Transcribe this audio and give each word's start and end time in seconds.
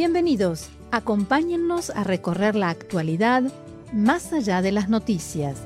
Bienvenidos, 0.00 0.70
acompáñennos 0.92 1.90
a 1.90 2.04
recorrer 2.04 2.56
la 2.56 2.70
actualidad 2.70 3.42
más 3.92 4.32
allá 4.32 4.62
de 4.62 4.72
las 4.72 4.88
noticias. 4.88 5.58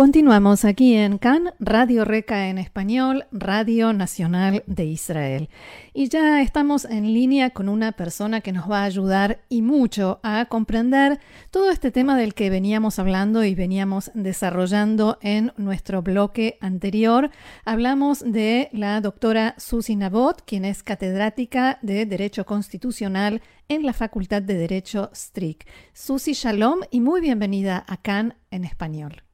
Continuamos 0.00 0.64
aquí 0.64 0.94
en 0.94 1.18
CAN, 1.18 1.52
Radio 1.58 2.06
Reca 2.06 2.48
en 2.48 2.56
español, 2.56 3.26
Radio 3.32 3.92
Nacional 3.92 4.64
de 4.66 4.86
Israel. 4.86 5.50
Y 5.92 6.08
ya 6.08 6.40
estamos 6.40 6.86
en 6.86 7.12
línea 7.12 7.50
con 7.50 7.68
una 7.68 7.92
persona 7.92 8.40
que 8.40 8.52
nos 8.52 8.70
va 8.70 8.80
a 8.80 8.84
ayudar 8.84 9.42
y 9.50 9.60
mucho 9.60 10.18
a 10.22 10.46
comprender 10.46 11.20
todo 11.50 11.70
este 11.70 11.90
tema 11.90 12.16
del 12.16 12.32
que 12.32 12.48
veníamos 12.48 12.98
hablando 12.98 13.44
y 13.44 13.54
veníamos 13.54 14.10
desarrollando 14.14 15.18
en 15.20 15.52
nuestro 15.58 16.00
bloque 16.00 16.56
anterior. 16.62 17.30
Hablamos 17.66 18.20
de 18.20 18.70
la 18.72 19.02
doctora 19.02 19.54
Susi 19.58 19.96
Nabot, 19.96 20.42
quien 20.46 20.64
es 20.64 20.82
catedrática 20.82 21.78
de 21.82 22.06
Derecho 22.06 22.46
Constitucional 22.46 23.42
en 23.68 23.84
la 23.84 23.92
Facultad 23.92 24.40
de 24.40 24.54
Derecho 24.54 25.10
STRIC. 25.14 25.68
Susi 25.92 26.32
Shalom 26.32 26.80
y 26.90 27.02
muy 27.02 27.20
bienvenida 27.20 27.84
a 27.86 27.98
CAN 27.98 28.34
en 28.50 28.64
español. 28.64 29.24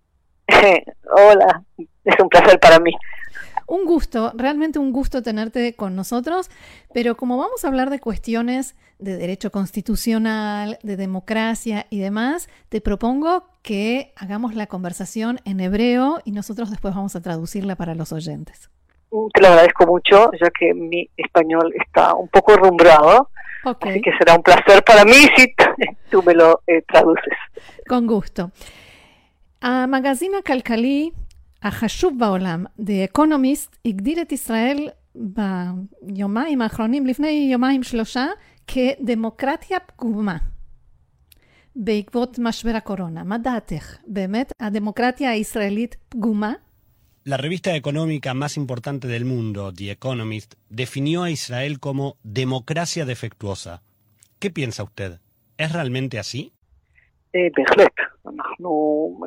Hola, 1.16 1.64
es 1.78 2.20
un 2.20 2.28
placer 2.28 2.58
para 2.60 2.78
mí. 2.78 2.92
Un 3.66 3.84
gusto, 3.84 4.32
realmente 4.36 4.78
un 4.78 4.92
gusto 4.92 5.22
tenerte 5.22 5.74
con 5.74 5.96
nosotros, 5.96 6.50
pero 6.94 7.16
como 7.16 7.36
vamos 7.36 7.64
a 7.64 7.68
hablar 7.68 7.90
de 7.90 7.98
cuestiones 7.98 8.76
de 8.98 9.16
derecho 9.16 9.50
constitucional, 9.50 10.78
de 10.82 10.96
democracia 10.96 11.86
y 11.90 11.98
demás, 11.98 12.48
te 12.68 12.80
propongo 12.80 13.44
que 13.62 14.12
hagamos 14.16 14.54
la 14.54 14.68
conversación 14.68 15.40
en 15.44 15.60
hebreo 15.60 16.20
y 16.24 16.30
nosotros 16.30 16.70
después 16.70 16.94
vamos 16.94 17.16
a 17.16 17.22
traducirla 17.22 17.74
para 17.74 17.94
los 17.94 18.12
oyentes. 18.12 18.70
Mm, 19.10 19.26
te 19.34 19.40
lo 19.40 19.48
agradezco 19.48 19.86
mucho, 19.86 20.30
ya 20.40 20.48
que 20.58 20.72
mi 20.72 21.10
español 21.16 21.74
está 21.74 22.14
un 22.14 22.28
poco 22.28 22.56
rumbrado, 22.56 23.30
así 23.64 24.00
que 24.00 24.12
será 24.16 24.34
un 24.36 24.42
placer 24.42 24.84
para 24.84 25.04
mí 25.04 25.26
si 25.36 25.52
tú 26.10 26.22
me 26.22 26.34
lo 26.34 26.62
eh, 26.68 26.82
traduces. 26.82 27.34
Con 27.88 28.06
gusto. 28.06 28.52
המגזין 29.62 30.32
הכלכלי 30.38 31.10
החשוב 31.62 32.18
בעולם, 32.18 32.64
The 32.80 33.12
Economist, 33.12 33.76
הגדיר 33.84 34.22
את 34.22 34.32
ישראל 34.32 34.88
ביומיים 36.02 36.62
האחרונים, 36.62 37.06
לפני 37.06 37.48
יומיים 37.52 37.82
שלושה, 37.82 38.26
כדמוקרטיה 38.66 39.78
פגומה. 39.80 40.36
בעקבות 41.76 42.38
משבר 42.38 42.76
הקורונה. 42.76 43.24
מה 43.24 43.38
דעתך? 43.38 43.96
באמת, 44.06 44.52
הדמוקרטיה 44.60 45.30
הישראלית 45.30 45.96
פגומה? 46.08 46.52
La 47.28 47.36
revista 47.36 47.74
económica 47.74 48.34
más 48.34 48.56
importante 48.56 49.08
del 49.08 49.24
mundo, 49.24 49.72
The 49.72 49.90
Economist, 49.90 50.54
definió 50.70 51.24
a 51.24 51.30
Israel 51.30 51.80
como 51.80 52.14
democracia 52.22 53.04
defectuosa. 53.04 53.82
¿Qué 54.40 54.48
piensa 54.50 54.84
usted? 54.84 55.12
¿Es 55.58 55.72
realmente 55.72 56.20
así? 56.20 56.52
בהחלט. 57.34 58.05
אנחנו, 58.34 58.70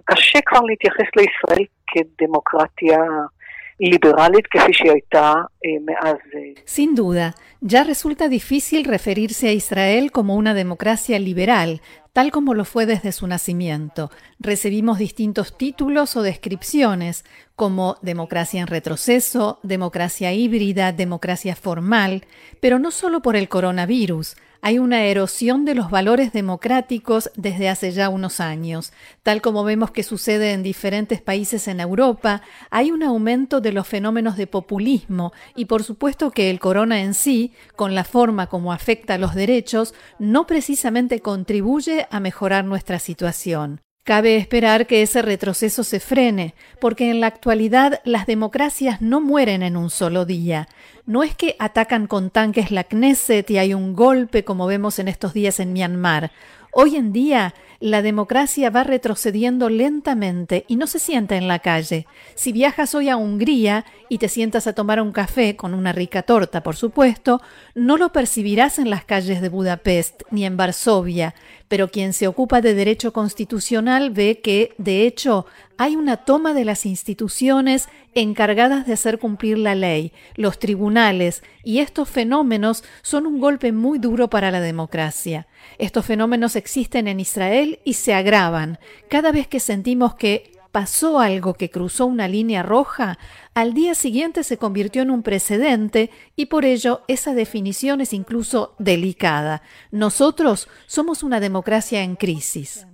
קשה 0.06 0.40
כבר 0.46 0.62
להתייחס 0.62 1.10
לישראל 1.16 1.66
כדמוקרטיה 1.88 2.98
liberal 3.84 4.32
כפי 4.52 4.74
שהיא 4.74 4.92
הייתה 4.92 5.34
מאז. 5.86 6.18
Sin 6.66 6.96
duda, 6.96 7.34
ya 7.74 7.84
resulta 7.84 8.28
difícil 8.28 8.84
referirse 8.86 9.48
a 9.48 9.54
Israel 9.54 10.12
como 10.12 10.36
una 10.36 10.54
democracia 10.54 11.18
liberal, 11.20 11.80
tal 12.14 12.32
como 12.32 12.54
lo 12.54 12.66
fue 12.66 12.86
desde 12.86 13.12
su 13.12 13.28
nacimiento. 13.28 14.12
Recibimos 14.40 14.98
distintos 14.98 15.58
títulos 15.58 16.16
o 16.16 16.22
descripciones, 16.22 17.26
como 17.56 17.98
democracia 18.02 18.62
en 18.62 18.68
retroceso, 18.68 19.60
democracia 19.64 20.32
híbrida, 20.34 20.92
democracia 20.92 21.56
formal, 21.56 22.26
pero 22.62 22.80
no 22.80 22.92
solo 22.92 23.22
por 23.22 23.36
el 23.36 23.50
coronavirus 23.50 24.36
hay 24.62 24.80
una 24.80 25.06
erosión 25.06 25.64
de 25.64 25.74
los 25.74 25.90
valores 25.90 26.34
democráticos 26.34 27.32
desde 27.36 27.70
hace 27.70 27.92
ya 27.92 28.10
unos 28.10 28.40
años. 28.40 28.92
Tal 29.24 29.42
como 29.42 29.64
vemos 29.64 29.92
que 29.92 30.04
sucede 30.04 30.52
en 30.52 30.64
diferentes 30.64 31.22
países 31.22 31.68
en 31.68 31.80
Europa, 31.80 32.42
hay 32.70 32.92
un 32.92 33.04
aumento 33.04 33.62
de 33.62 33.72
los 33.72 33.88
fenómenos 33.88 34.36
de 34.36 34.48
populismo 34.48 35.32
y 35.56 35.66
por 35.66 35.84
supuesto 35.84 36.32
que 36.32 36.50
el 36.50 36.60
corona 36.60 37.02
en 37.02 37.14
sí, 37.14 37.54
con 37.76 37.96
la 37.96 38.04
forma 38.04 38.48
como 38.48 38.74
afecta 38.74 39.14
a 39.14 39.18
los 39.18 39.34
derechos, 39.34 39.94
no 40.20 40.46
precisamente 40.46 41.22
contribuye 41.22 41.99
a 42.10 42.20
mejorar 42.20 42.66
nuestra 42.66 43.00
situación. 43.00 43.82
Cabe 44.04 44.38
esperar 44.38 44.88
que 44.88 45.04
ese 45.04 45.22
retroceso 45.22 45.84
se 45.84 46.00
frene, 46.00 46.56
porque 46.82 47.12
en 47.12 47.20
la 47.20 47.28
actualidad 47.28 48.02
las 48.06 48.26
democracias 48.26 49.02
no 49.02 49.22
mueren 49.22 49.62
en 49.62 49.78
un 49.78 49.92
solo 49.92 50.26
día. 50.26 50.68
No 51.06 51.22
es 51.22 51.36
que 51.36 51.56
atacan 51.60 52.08
con 52.08 52.32
tanques 52.32 52.72
la 52.72 52.86
Knesset 52.86 53.50
y 53.52 53.60
hay 53.60 53.74
un 53.74 53.94
golpe 53.94 54.44
como 54.44 54.66
vemos 54.66 54.98
en 54.98 55.10
estos 55.10 55.34
días 55.34 55.60
en 55.60 55.74
Myanmar. 55.74 56.32
Hoy 56.72 56.96
en 56.96 57.12
día 57.12 57.54
la 57.80 58.02
democracia 58.02 58.70
va 58.70 58.84
retrocediendo 58.84 59.70
lentamente 59.70 60.66
y 60.68 60.76
no 60.76 60.86
se 60.86 61.00
sienta 61.00 61.38
en 61.38 61.48
la 61.48 61.60
calle. 61.60 62.08
Si 62.36 62.52
viajas 62.52 62.94
hoy 62.94 63.08
a 63.08 63.16
Hungría 63.16 63.86
y 64.10 64.18
te 64.18 64.28
sientas 64.28 64.68
a 64.68 64.74
tomar 64.74 65.02
un 65.02 65.14
café 65.14 65.56
con 65.56 65.74
una 65.74 65.94
rica 65.94 66.24
torta, 66.24 66.62
por 66.62 66.76
supuesto, 66.76 67.42
no 67.76 67.98
lo 67.98 68.12
percibirás 68.12 68.80
en 68.80 68.90
las 68.90 69.06
calles 69.06 69.42
de 69.42 69.50
Budapest 69.50 70.24
ni 70.30 70.46
en 70.46 70.58
Varsovia, 70.58 71.36
pero 71.70 71.90
quien 71.90 72.12
se 72.14 72.28
ocupa 72.28 72.60
de 72.60 72.74
derecho 72.74 73.14
constitucional 73.14 74.10
ve 74.10 74.42
que, 74.44 74.74
de 74.78 75.06
hecho, 75.06 75.46
hay 75.78 75.96
una 75.96 76.18
toma 76.18 76.54
de 76.54 76.66
las 76.66 76.86
instituciones 76.86 77.88
encargadas 78.14 78.86
de 78.88 78.94
hacer 78.94 79.20
cumplir 79.20 79.58
la 79.58 79.76
ley, 79.76 80.12
los 80.36 80.60
tribunales, 80.60 81.44
y 81.64 81.80
estos 81.80 82.10
fenómenos 82.10 82.84
son 83.04 83.26
un 83.26 83.40
golpe 83.40 83.72
muy 83.72 84.00
duro 84.00 84.30
para 84.30 84.52
la 84.52 84.60
democracia. 84.60 85.48
Estos 85.78 86.06
fenómenos 86.06 86.56
existen 86.56 87.08
en 87.08 87.20
Israel 87.20 87.80
y 87.84 87.94
se 87.94 88.14
agravan. 88.14 88.80
Cada 89.10 89.32
vez 89.32 89.48
que 89.48 89.60
sentimos 89.60 90.16
que 90.16 90.52
pasó 90.72 91.20
algo 91.20 91.54
que 91.54 91.70
cruzó 91.70 92.06
una 92.06 92.28
línea 92.28 92.64
roja, 92.64 93.18
al 93.54 93.74
día 93.74 93.96
siguiente 93.96 94.44
se 94.44 94.58
convirtió 94.58 95.02
en 95.02 95.12
un 95.12 95.24
precedente 95.24 96.12
y 96.36 96.48
por 96.48 96.66
ello 96.66 97.02
esa 97.08 97.34
definición 97.34 98.02
es 98.02 98.14
incluso 98.14 98.76
delicada. 98.78 99.62
Nosotros 99.92 100.70
somos 100.86 101.24
una 101.24 101.40
democracia 101.40 102.02
en 102.02 102.16
crisis. 102.16 102.86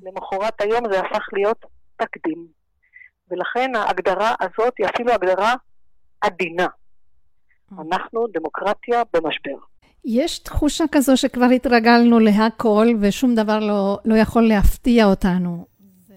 יש 10.04 10.38
תחושה 10.38 10.84
כזו 10.92 11.16
שכבר 11.16 11.44
התרגלנו 11.44 12.18
להכל 12.18 12.86
ושום 13.00 13.34
דבר 13.34 13.58
לא, 13.58 13.98
לא 14.04 14.14
יכול 14.14 14.48
להפתיע 14.48 15.04
אותנו. 15.06 15.66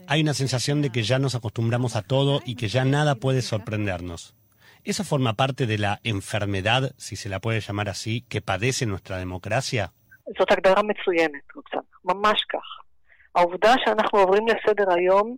Hay 0.07 0.22
una 0.22 0.34
sensación 0.34 0.81
de 0.81 0.90
que 0.90 1.03
ya 1.03 1.18
nos 1.18 1.34
acostumbramos 1.34 1.96
a 1.96 2.01
todo 2.01 2.41
y 2.46 2.56
que 2.56 2.68
ya 2.68 2.84
nada 2.84 3.16
puede 3.16 3.41
sorprendernos. 3.41 4.35
¿Eso 4.84 5.03
forma 5.06 5.34
parte 5.34 5.66
de 5.66 5.78
la 5.78 6.01
enfermedad, 6.03 6.91
si 6.97 7.16
se 7.16 7.29
la 7.29 7.40
puede 7.40 7.62
llamar 7.62 7.88
así, 7.88 8.22
que 8.29 8.41
padece 8.41 8.85
nuestra 8.85 9.18
democracia? 9.18 9.91
זאת 10.38 10.51
הגדרה 10.51 10.81
מצוינת, 10.84 11.46
רוקסנה, 11.56 11.81
ממש 12.06 12.44
כך. 12.50 12.68
העובדה 13.35 13.74
שאנחנו 13.85 14.19
עוברים 14.19 14.44
לסדר 14.47 14.94
היום 14.94 15.35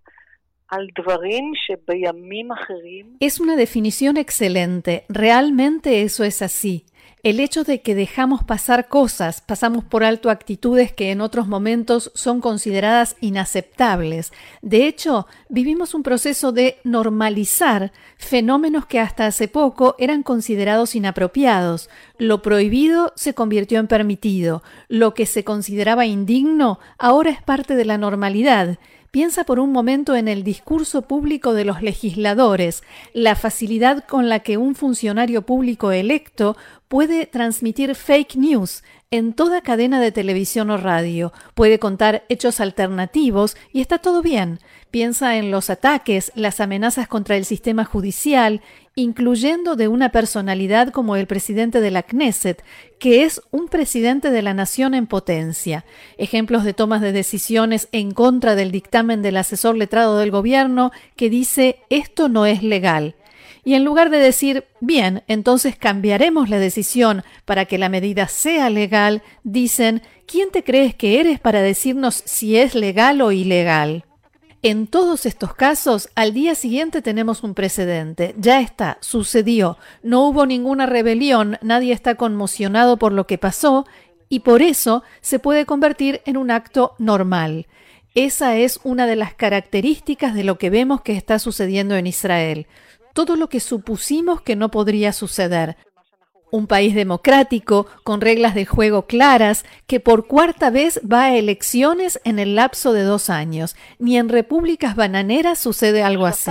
Es 3.19 3.39
una 3.39 3.55
definición 3.55 4.17
excelente. 4.17 5.05
Realmente 5.09 6.01
eso 6.01 6.23
es 6.23 6.41
así 6.41 6.85
el 7.22 7.40
hecho 7.40 7.64
de 7.64 7.82
que 7.82 7.94
dejamos 7.94 8.44
pasar 8.44 8.88
cosas, 8.88 9.40
pasamos 9.40 9.84
por 9.84 10.04
alto 10.04 10.30
actitudes 10.30 10.92
que 10.92 11.10
en 11.10 11.20
otros 11.20 11.46
momentos 11.46 12.10
son 12.14 12.40
consideradas 12.40 13.16
inaceptables. 13.20 14.32
De 14.62 14.86
hecho, 14.86 15.26
vivimos 15.48 15.94
un 15.94 16.02
proceso 16.02 16.52
de 16.52 16.78
normalizar 16.84 17.92
fenómenos 18.16 18.86
que 18.86 19.00
hasta 19.00 19.26
hace 19.26 19.48
poco 19.48 19.96
eran 19.98 20.22
considerados 20.22 20.94
inapropiados. 20.94 21.90
Lo 22.18 22.42
prohibido 22.42 23.12
se 23.16 23.34
convirtió 23.34 23.80
en 23.80 23.86
permitido. 23.86 24.62
Lo 24.88 25.14
que 25.14 25.26
se 25.26 25.44
consideraba 25.44 26.06
indigno 26.06 26.80
ahora 26.98 27.30
es 27.30 27.42
parte 27.42 27.74
de 27.76 27.84
la 27.84 27.98
normalidad. 27.98 28.78
Piensa 29.10 29.42
por 29.42 29.58
un 29.58 29.72
momento 29.72 30.14
en 30.14 30.28
el 30.28 30.44
discurso 30.44 31.02
público 31.02 31.52
de 31.52 31.64
los 31.64 31.82
legisladores, 31.82 32.84
la 33.12 33.34
facilidad 33.34 34.04
con 34.06 34.28
la 34.28 34.38
que 34.38 34.56
un 34.56 34.76
funcionario 34.76 35.42
público 35.42 35.90
electo 35.90 36.56
puede 36.86 37.26
transmitir 37.26 37.96
fake 37.96 38.36
news 38.36 38.84
en 39.12 39.32
toda 39.32 39.60
cadena 39.60 40.00
de 40.00 40.12
televisión 40.12 40.70
o 40.70 40.76
radio, 40.76 41.32
puede 41.54 41.80
contar 41.80 42.22
hechos 42.28 42.60
alternativos 42.60 43.56
y 43.72 43.80
está 43.80 43.98
todo 43.98 44.22
bien. 44.22 44.60
Piensa 44.92 45.36
en 45.36 45.50
los 45.50 45.68
ataques, 45.68 46.30
las 46.36 46.60
amenazas 46.60 47.08
contra 47.08 47.36
el 47.36 47.44
sistema 47.44 47.84
judicial, 47.84 48.60
incluyendo 48.94 49.74
de 49.74 49.88
una 49.88 50.10
personalidad 50.10 50.90
como 50.90 51.16
el 51.16 51.26
presidente 51.26 51.80
de 51.80 51.90
la 51.90 52.04
Knesset, 52.04 52.62
que 53.00 53.24
es 53.24 53.42
un 53.50 53.66
presidente 53.66 54.30
de 54.30 54.42
la 54.42 54.54
nación 54.54 54.94
en 54.94 55.08
potencia. 55.08 55.84
Ejemplos 56.16 56.62
de 56.62 56.74
tomas 56.74 57.00
de 57.00 57.10
decisiones 57.10 57.88
en 57.90 58.12
contra 58.12 58.54
del 58.54 58.70
dictamen 58.70 59.22
del 59.22 59.38
asesor 59.38 59.76
letrado 59.76 60.18
del 60.18 60.30
gobierno 60.30 60.92
que 61.16 61.30
dice 61.30 61.80
esto 61.88 62.28
no 62.28 62.46
es 62.46 62.62
legal 62.62 63.16
Y 63.64 63.74
en 63.74 63.84
lugar 63.84 64.10
de 64.10 64.18
decir, 64.18 64.64
bien, 64.80 65.22
entonces 65.26 65.76
cambiaremos 65.76 66.48
la 66.48 66.58
decisión 66.58 67.22
para 67.44 67.66
que 67.66 67.78
la 67.78 67.88
medida 67.88 68.28
sea 68.28 68.70
legal, 68.70 69.22
dicen, 69.44 70.02
¿quién 70.26 70.50
te 70.50 70.64
crees 70.64 70.94
que 70.94 71.20
eres 71.20 71.40
para 71.40 71.60
decirnos 71.60 72.22
si 72.24 72.56
es 72.56 72.74
legal 72.74 73.20
o 73.20 73.32
ilegal? 73.32 74.04
En 74.62 74.86
todos 74.88 75.24
estos 75.24 75.54
casos, 75.54 76.10
al 76.14 76.34
día 76.34 76.54
siguiente 76.54 77.00
tenemos 77.00 77.42
un 77.42 77.54
precedente. 77.54 78.34
Ya 78.36 78.60
está, 78.60 78.98
sucedió. 79.00 79.78
No 80.02 80.26
hubo 80.26 80.44
ninguna 80.44 80.84
rebelión, 80.84 81.56
nadie 81.62 81.94
está 81.94 82.16
conmocionado 82.16 82.98
por 82.98 83.12
lo 83.12 83.26
que 83.26 83.38
pasó 83.38 83.86
y 84.28 84.40
por 84.40 84.60
eso 84.60 85.02
se 85.22 85.38
puede 85.38 85.64
convertir 85.64 86.20
en 86.26 86.36
un 86.36 86.50
acto 86.50 86.94
normal. 86.98 87.68
Esa 88.14 88.56
es 88.56 88.80
una 88.82 89.06
de 89.06 89.16
las 89.16 89.32
características 89.34 90.34
de 90.34 90.44
lo 90.44 90.58
que 90.58 90.68
vemos 90.68 91.00
que 91.00 91.16
está 91.16 91.38
sucediendo 91.38 91.96
en 91.96 92.06
Israel. 92.06 92.66
Todo 93.20 93.36
lo 93.36 93.50
que 93.50 93.60
supusimos 93.60 94.40
que 94.40 94.56
no 94.56 94.70
podría 94.70 95.12
suceder. 95.12 95.76
Un 96.50 96.66
país 96.66 96.94
democrático, 96.94 97.86
con 98.02 98.22
reglas 98.22 98.54
de 98.54 98.64
juego 98.64 99.06
claras, 99.06 99.66
que 99.86 100.00
por 100.00 100.26
cuarta 100.26 100.70
vez 100.70 101.02
va 101.04 101.24
a 101.24 101.36
elecciones 101.36 102.18
en 102.24 102.38
el 102.38 102.54
lapso 102.54 102.94
de 102.94 103.02
dos 103.02 103.28
años. 103.28 103.76
Ni 103.98 104.16
en 104.16 104.30
repúblicas 104.30 104.96
bananeras 104.96 105.58
sucede 105.58 106.02
algo 106.02 106.24
así. 106.24 106.50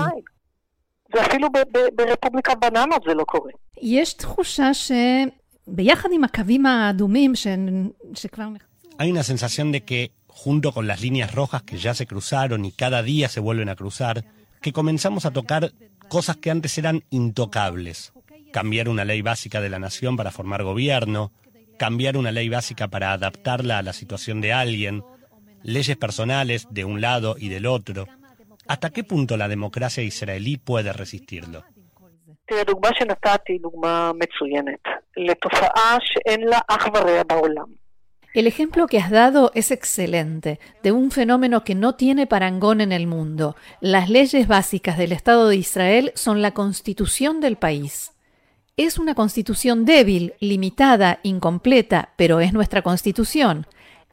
Hay 9.00 9.10
una 9.10 9.24
sensación 9.24 9.72
de 9.72 9.82
que 9.82 10.12
junto 10.28 10.72
con 10.72 10.86
las 10.86 11.02
líneas 11.02 11.34
rojas 11.34 11.64
que 11.64 11.80
ya 11.80 11.96
se 11.96 12.06
cruzaron 12.06 12.64
y 12.64 12.72
cada 12.72 13.02
día 13.02 13.28
se 13.28 13.40
vuelven 13.40 13.70
a 13.70 13.76
cruzar, 13.76 14.24
que 14.62 14.72
comenzamos 14.72 15.26
a 15.26 15.32
tocar 15.32 15.72
cosas 16.10 16.38
que 16.38 16.52
antes 16.52 16.78
eran 16.78 17.04
intocables. 17.10 18.14
Cambiar 18.52 18.90
una 18.90 19.06
ley 19.06 19.22
básica 19.22 19.62
de 19.62 19.70
la 19.70 19.80
nación 19.80 20.18
para 20.18 20.32
formar 20.32 20.64
gobierno, 20.64 21.32
cambiar 21.78 22.18
una 22.18 22.32
ley 22.32 22.50
básica 22.50 22.90
para 22.90 23.14
adaptarla 23.14 23.78
a 23.78 23.84
la 23.84 23.94
situación 23.94 24.42
de 24.42 24.52
alguien, 24.52 25.04
leyes 25.64 25.96
personales 25.96 26.68
de 26.70 26.84
un 26.84 27.00
lado 27.00 27.36
y 27.38 27.50
del 27.50 27.66
otro. 27.66 28.08
¿Hasta 28.68 28.90
qué 28.90 29.04
punto 29.04 29.38
la 29.38 29.48
democracia 29.48 30.04
israelí 30.04 30.58
puede 30.58 30.92
resistirlo? 30.92 31.64
El 38.34 38.46
ejemplo 38.46 38.86
que 38.86 39.00
has 39.00 39.10
dado 39.10 39.52
es 39.56 39.72
excelente, 39.72 40.60
de 40.84 40.92
un 40.92 41.10
fenómeno 41.10 41.64
que 41.64 41.74
no 41.74 41.96
tiene 41.96 42.28
parangón 42.28 42.80
en 42.80 42.92
el 42.92 43.08
mundo. 43.08 43.56
Las 43.82 44.08
leyes 44.08 44.48
básicas 44.48 45.00
del 45.00 45.14
Estado 45.14 45.48
de 45.48 45.56
Israel 45.56 46.12
son 46.14 46.44
la 46.44 46.52
constitución 46.52 47.42
del 47.42 47.56
país. 47.56 48.12
Es 48.78 49.00
una 49.00 49.16
constitución 49.16 49.84
débil, 49.84 50.36
limitada, 50.40 51.20
incompleta, 51.24 52.10
pero 52.18 52.40
es 52.40 52.54
nuestra 52.54 52.84
constitución. 52.84 53.66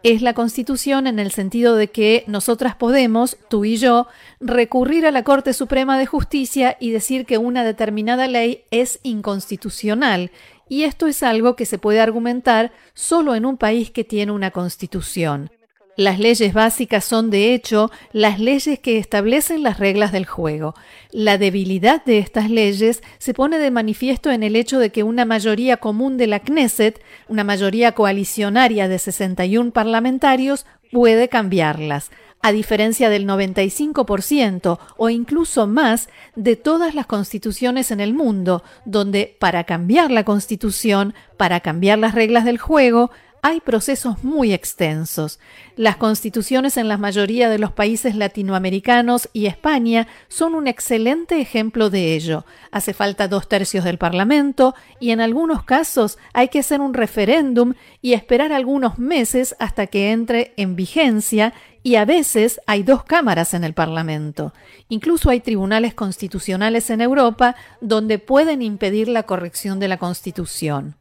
Es 0.02 0.22
la 0.22 0.34
constitución 0.34 1.06
en 1.06 1.18
el 1.18 1.30
sentido 1.30 1.76
de 1.76 1.88
que 1.88 2.24
nosotras 2.26 2.74
podemos, 2.74 3.36
tú 3.50 3.64
y 3.64 3.76
yo, 3.76 4.06
recurrir 4.40 5.04
a 5.04 5.10
la 5.10 5.24
Corte 5.24 5.52
Suprema 5.52 5.98
de 5.98 6.06
Justicia 6.06 6.76
y 6.80 6.90
decir 6.90 7.26
que 7.26 7.38
una 7.38 7.64
determinada 7.64 8.28
ley 8.28 8.64
es 8.70 8.98
inconstitucional 9.02 10.30
y 10.68 10.84
esto 10.84 11.06
es 11.06 11.22
algo 11.22 11.56
que 11.56 11.66
se 11.66 11.78
puede 11.78 12.00
argumentar 12.00 12.72
solo 12.94 13.34
en 13.34 13.46
un 13.46 13.56
país 13.56 13.90
que 13.90 14.04
tiene 14.04 14.32
una 14.32 14.50
constitución. 14.50 15.50
Las 15.96 16.18
leyes 16.18 16.52
básicas 16.52 17.06
son, 17.06 17.30
de 17.30 17.54
hecho, 17.54 17.90
las 18.12 18.38
leyes 18.38 18.78
que 18.80 18.98
establecen 18.98 19.62
las 19.62 19.78
reglas 19.78 20.12
del 20.12 20.26
juego. 20.26 20.74
La 21.10 21.38
debilidad 21.38 22.04
de 22.04 22.18
estas 22.18 22.50
leyes 22.50 23.02
se 23.16 23.32
pone 23.32 23.58
de 23.58 23.70
manifiesto 23.70 24.30
en 24.30 24.42
el 24.42 24.56
hecho 24.56 24.78
de 24.78 24.90
que 24.90 25.04
una 25.04 25.24
mayoría 25.24 25.78
común 25.78 26.18
de 26.18 26.26
la 26.26 26.40
Knesset, 26.40 27.02
una 27.28 27.44
mayoría 27.44 27.92
coalicionaria 27.92 28.88
de 28.88 28.98
61 28.98 29.70
parlamentarios, 29.70 30.66
puede 30.92 31.30
cambiarlas 31.30 32.10
a 32.46 32.52
diferencia 32.52 33.10
del 33.10 33.26
95% 33.26 34.78
o 34.96 35.10
incluso 35.10 35.66
más 35.66 36.08
de 36.36 36.54
todas 36.54 36.94
las 36.94 37.06
constituciones 37.06 37.90
en 37.90 37.98
el 37.98 38.14
mundo, 38.14 38.62
donde 38.84 39.36
para 39.40 39.64
cambiar 39.64 40.12
la 40.12 40.22
constitución, 40.22 41.12
para 41.36 41.58
cambiar 41.58 41.98
las 41.98 42.14
reglas 42.14 42.44
del 42.44 42.58
juego, 42.58 43.10
hay 43.42 43.60
procesos 43.60 44.24
muy 44.24 44.52
extensos. 44.52 45.38
Las 45.76 45.96
constituciones 45.96 46.76
en 46.76 46.88
la 46.88 46.98
mayoría 46.98 47.48
de 47.48 47.58
los 47.58 47.70
países 47.70 48.16
latinoamericanos 48.16 49.28
y 49.32 49.46
España 49.46 50.08
son 50.28 50.54
un 50.54 50.66
excelente 50.66 51.40
ejemplo 51.40 51.90
de 51.90 52.14
ello. 52.14 52.44
Hace 52.70 52.92
falta 52.92 53.28
dos 53.28 53.48
tercios 53.48 53.84
del 53.84 53.98
Parlamento 53.98 54.74
y 54.98 55.10
en 55.10 55.20
algunos 55.20 55.64
casos 55.64 56.18
hay 56.32 56.48
que 56.48 56.60
hacer 56.60 56.80
un 56.80 56.94
referéndum 56.94 57.74
y 58.02 58.14
esperar 58.14 58.52
algunos 58.52 58.98
meses 58.98 59.54
hasta 59.58 59.86
que 59.86 60.10
entre 60.12 60.52
en 60.56 60.74
vigencia 60.74 61.52
y 61.86 61.94
a 61.94 62.04
veces 62.04 62.60
hay 62.66 62.82
dos 62.82 63.04
cámaras 63.04 63.54
en 63.54 63.62
el 63.62 63.72
Parlamento. 63.72 64.52
Incluso 64.88 65.30
hay 65.30 65.38
tribunales 65.38 65.94
constitucionales 65.94 66.90
en 66.90 67.00
Europa 67.00 67.54
donde 67.80 68.18
pueden 68.18 68.60
impedir 68.60 69.06
la 69.06 69.22
corrección 69.22 69.78
de 69.78 69.86
la 69.86 69.96
Constitución. 69.96 70.96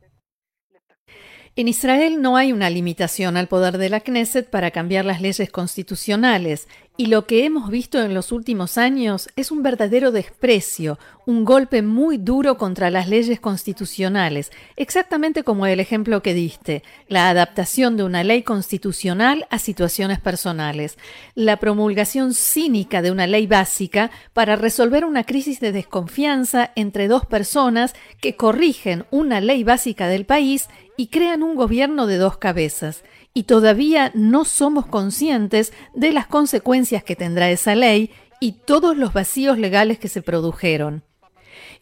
En 1.57 1.69
Israel 1.69 2.21
no 2.21 2.35
hay 2.35 2.51
una 2.51 2.69
limitación 2.69 3.37
al 3.37 3.47
poder 3.47 3.77
de 3.77 3.87
la 3.87 4.01
Knesset 4.01 4.49
para 4.49 4.71
cambiar 4.71 5.05
las 5.05 5.21
leyes 5.21 5.49
constitucionales, 5.49 6.67
y 6.97 7.07
lo 7.07 7.27
que 7.27 7.43
hemos 7.43 7.69
visto 7.69 8.01
en 8.01 8.13
los 8.13 8.31
últimos 8.31 8.77
años 8.77 9.27
es 9.35 9.51
un 9.51 9.63
verdadero 9.63 10.11
desprecio, 10.11 10.97
un 11.25 11.43
golpe 11.43 11.81
muy 11.81 12.17
duro 12.17 12.57
contra 12.57 12.89
las 12.89 13.09
leyes 13.09 13.39
constitucionales, 13.41 14.51
exactamente 14.77 15.43
como 15.43 15.65
el 15.65 15.81
ejemplo 15.81 16.21
que 16.21 16.33
diste, 16.33 16.83
la 17.09 17.29
adaptación 17.29 17.97
de 17.97 18.03
una 18.03 18.23
ley 18.23 18.43
constitucional 18.43 19.45
a 19.49 19.59
situaciones 19.59 20.21
personales, 20.21 20.97
la 21.33 21.57
promulgación 21.57 22.33
cínica 22.33 23.01
de 23.01 23.11
una 23.11 23.27
ley 23.27 23.45
básica 23.45 24.09
para 24.31 24.55
resolver 24.55 25.03
una 25.03 25.25
crisis 25.25 25.59
de 25.59 25.73
desconfianza 25.73 26.71
entre 26.75 27.09
dos 27.09 27.25
personas 27.25 27.93
que 28.21 28.37
corrigen 28.37 29.05
una 29.11 29.41
ley 29.41 29.65
básica 29.65 30.07
del 30.07 30.25
país 30.25 30.69
y 30.97 31.07
crean 31.07 31.43
un 31.43 31.55
gobierno 31.55 32.07
de 32.07 32.17
dos 32.17 32.37
cabezas, 32.37 33.03
y 33.33 33.43
todavía 33.43 34.11
no 34.13 34.45
somos 34.45 34.85
conscientes 34.85 35.73
de 35.93 36.11
las 36.11 36.27
consecuencias 36.27 37.03
que 37.03 37.15
tendrá 37.15 37.49
esa 37.49 37.75
ley 37.75 38.11
y 38.39 38.53
todos 38.53 38.95
los 38.95 39.13
vacíos 39.13 39.57
legales 39.57 39.99
que 39.99 40.07
se 40.07 40.21
produjeron. 40.21 41.03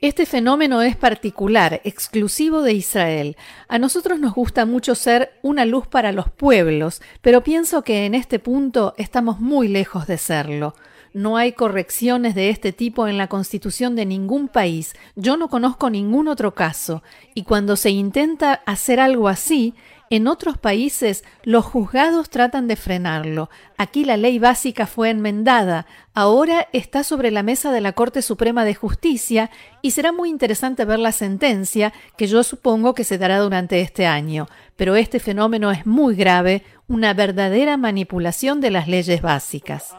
Este 0.02 0.26
fenómeno 0.26 0.82
es 0.82 0.98
particular, 0.98 1.80
exclusivo 1.84 2.62
de 2.62 2.74
Israel. 2.74 3.38
A 3.70 3.80
nosotros 3.80 4.20
nos 4.20 4.34
gusta 4.34 4.66
mucho 4.66 4.96
ser 4.96 5.32
una 5.44 5.66
luz 5.66 5.88
para 5.88 6.12
los 6.12 6.30
pueblos, 6.30 7.02
pero 7.22 7.44
pienso 7.44 7.84
que 7.84 8.06
en 8.06 8.14
este 8.14 8.40
punto 8.40 8.96
estamos 8.98 9.40
muy 9.40 9.68
lejos 9.68 10.08
de 10.08 10.18
serlo. 10.18 10.76
No 11.14 11.38
hay 11.38 11.54
correcciones 11.54 12.34
de 12.34 12.50
este 12.50 12.74
tipo 12.74 13.08
en 13.08 13.20
la 13.20 13.28
constitución 13.28 13.96
de 13.96 14.08
ningún 14.08 14.48
país. 14.48 14.96
Yo 15.16 15.38
no 15.38 15.48
conozco 15.48 15.92
ningún 15.92 16.28
otro 16.28 16.56
caso. 16.56 17.04
Y 17.36 17.44
cuando 17.44 17.76
se 17.76 17.92
intenta 17.92 18.54
hacer 18.66 19.00
algo 19.00 19.28
así, 19.28 19.76
en 20.10 20.28
otros 20.28 20.58
países 20.58 21.24
los 21.44 21.66
juzgados 21.66 22.32
tratan 22.32 22.68
de 22.68 22.76
frenarlo. 22.76 23.50
Aquí 23.78 24.06
la 24.06 24.18
ley 24.18 24.40
básica 24.40 24.88
fue 24.88 25.12
enmendada. 25.12 25.86
Ahora 26.16 26.68
está 26.74 27.04
sobre 27.04 27.30
la 27.30 27.44
mesa 27.44 27.72
de 27.72 27.82
la 27.82 27.94
Corte 27.94 28.22
Suprema 28.22 28.66
de 28.66 28.74
Justicia 28.74 29.52
y 29.82 29.92
será 29.92 30.12
muy 30.12 30.30
interesante 30.30 30.86
ver 30.86 31.00
la 31.00 31.12
sentencia 31.12 31.94
que 32.18 32.26
yo 32.28 32.44
supongo 32.44 32.96
que 32.96 33.04
se 33.04 33.20
dará 33.20 33.40
durante 33.40 33.82
este 33.82 34.08
año. 34.08 34.48
Pero 34.76 34.96
este 34.96 35.20
fenómeno 35.20 35.72
es 35.72 35.86
muy 35.86 36.16
grave, 36.16 36.64
una 36.88 37.14
verdadera 37.14 37.78
manipulación 37.78 38.62
de 38.62 38.72
las 38.72 38.88
leyes 38.88 39.22
básicas. 39.22 39.96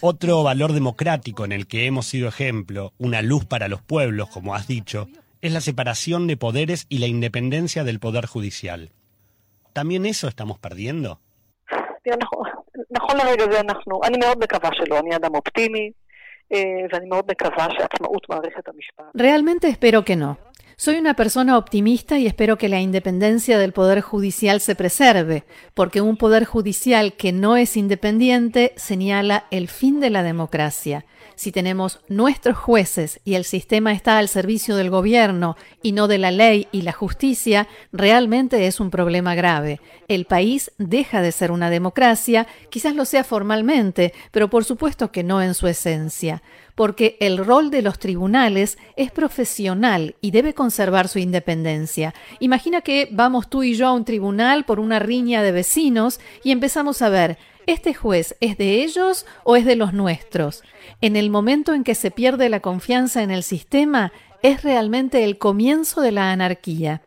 Otro 0.00 0.42
valor 0.42 0.72
democrático 0.72 1.44
en 1.44 1.52
el 1.52 1.66
que 1.66 1.86
hemos 1.86 2.06
sido 2.06 2.28
ejemplo, 2.28 2.92
una 2.98 3.22
luz 3.22 3.44
para 3.44 3.68
los 3.68 3.82
pueblos, 3.82 4.28
como 4.28 4.54
has 4.54 4.66
dicho, 4.66 5.08
es 5.40 5.52
la 5.52 5.60
separación 5.60 6.26
de 6.26 6.36
poderes 6.36 6.86
y 6.88 6.98
la 6.98 7.06
independencia 7.06 7.84
del 7.84 8.00
poder 8.00 8.26
judicial. 8.26 8.90
¿También 9.72 10.06
eso 10.06 10.28
estamos 10.28 10.58
perdiendo? 10.58 11.20
Realmente 19.14 19.68
espero 19.68 20.04
que 20.04 20.16
no. 20.16 20.38
Soy 20.76 20.96
una 20.96 21.14
persona 21.14 21.56
optimista 21.56 22.18
y 22.18 22.26
espero 22.26 22.58
que 22.58 22.68
la 22.68 22.80
independencia 22.80 23.58
del 23.58 23.72
Poder 23.72 24.00
Judicial 24.00 24.60
se 24.60 24.74
preserve, 24.74 25.44
porque 25.72 26.00
un 26.00 26.16
Poder 26.16 26.44
Judicial 26.44 27.12
que 27.12 27.30
no 27.30 27.56
es 27.56 27.76
independiente 27.76 28.72
señala 28.76 29.46
el 29.52 29.68
fin 29.68 30.00
de 30.00 30.10
la 30.10 30.24
democracia. 30.24 31.04
Si 31.36 31.52
tenemos 31.52 32.00
nuestros 32.08 32.56
jueces 32.56 33.20
y 33.24 33.34
el 33.34 33.44
sistema 33.44 33.92
está 33.92 34.18
al 34.18 34.28
servicio 34.28 34.76
del 34.76 34.90
gobierno 34.90 35.56
y 35.82 35.92
no 35.92 36.08
de 36.08 36.18
la 36.18 36.30
ley 36.30 36.68
y 36.72 36.82
la 36.82 36.92
justicia, 36.92 37.68
realmente 37.92 38.66
es 38.66 38.80
un 38.80 38.90
problema 38.90 39.34
grave. 39.34 39.80
El 40.08 40.24
país 40.24 40.70
deja 40.78 41.22
de 41.22 41.32
ser 41.32 41.50
una 41.50 41.70
democracia, 41.70 42.46
quizás 42.70 42.94
lo 42.94 43.04
sea 43.04 43.24
formalmente, 43.24 44.12
pero 44.30 44.48
por 44.48 44.64
supuesto 44.64 45.10
que 45.10 45.24
no 45.24 45.42
en 45.42 45.54
su 45.54 45.66
esencia 45.66 46.42
porque 46.74 47.16
el 47.20 47.38
rol 47.38 47.70
de 47.70 47.82
los 47.82 47.98
tribunales 47.98 48.78
es 48.96 49.10
profesional 49.10 50.16
y 50.20 50.30
debe 50.30 50.54
conservar 50.54 51.08
su 51.08 51.18
independencia. 51.18 52.14
Imagina 52.40 52.80
que 52.80 53.08
vamos 53.12 53.48
tú 53.48 53.62
y 53.62 53.74
yo 53.74 53.86
a 53.86 53.92
un 53.92 54.04
tribunal 54.04 54.64
por 54.64 54.80
una 54.80 54.98
riña 54.98 55.42
de 55.42 55.52
vecinos 55.52 56.20
y 56.42 56.50
empezamos 56.50 57.02
a 57.02 57.08
ver, 57.08 57.38
¿este 57.66 57.94
juez 57.94 58.36
es 58.40 58.56
de 58.58 58.82
ellos 58.82 59.26
o 59.44 59.56
es 59.56 59.64
de 59.64 59.76
los 59.76 59.92
nuestros? 59.92 60.62
En 61.00 61.16
el 61.16 61.30
momento 61.30 61.74
en 61.74 61.84
que 61.84 61.94
se 61.94 62.10
pierde 62.10 62.48
la 62.48 62.60
confianza 62.60 63.22
en 63.22 63.30
el 63.30 63.42
sistema, 63.42 64.12
es 64.42 64.62
realmente 64.62 65.24
el 65.24 65.38
comienzo 65.38 66.00
de 66.00 66.12
la 66.12 66.30
anarquía. 66.30 67.02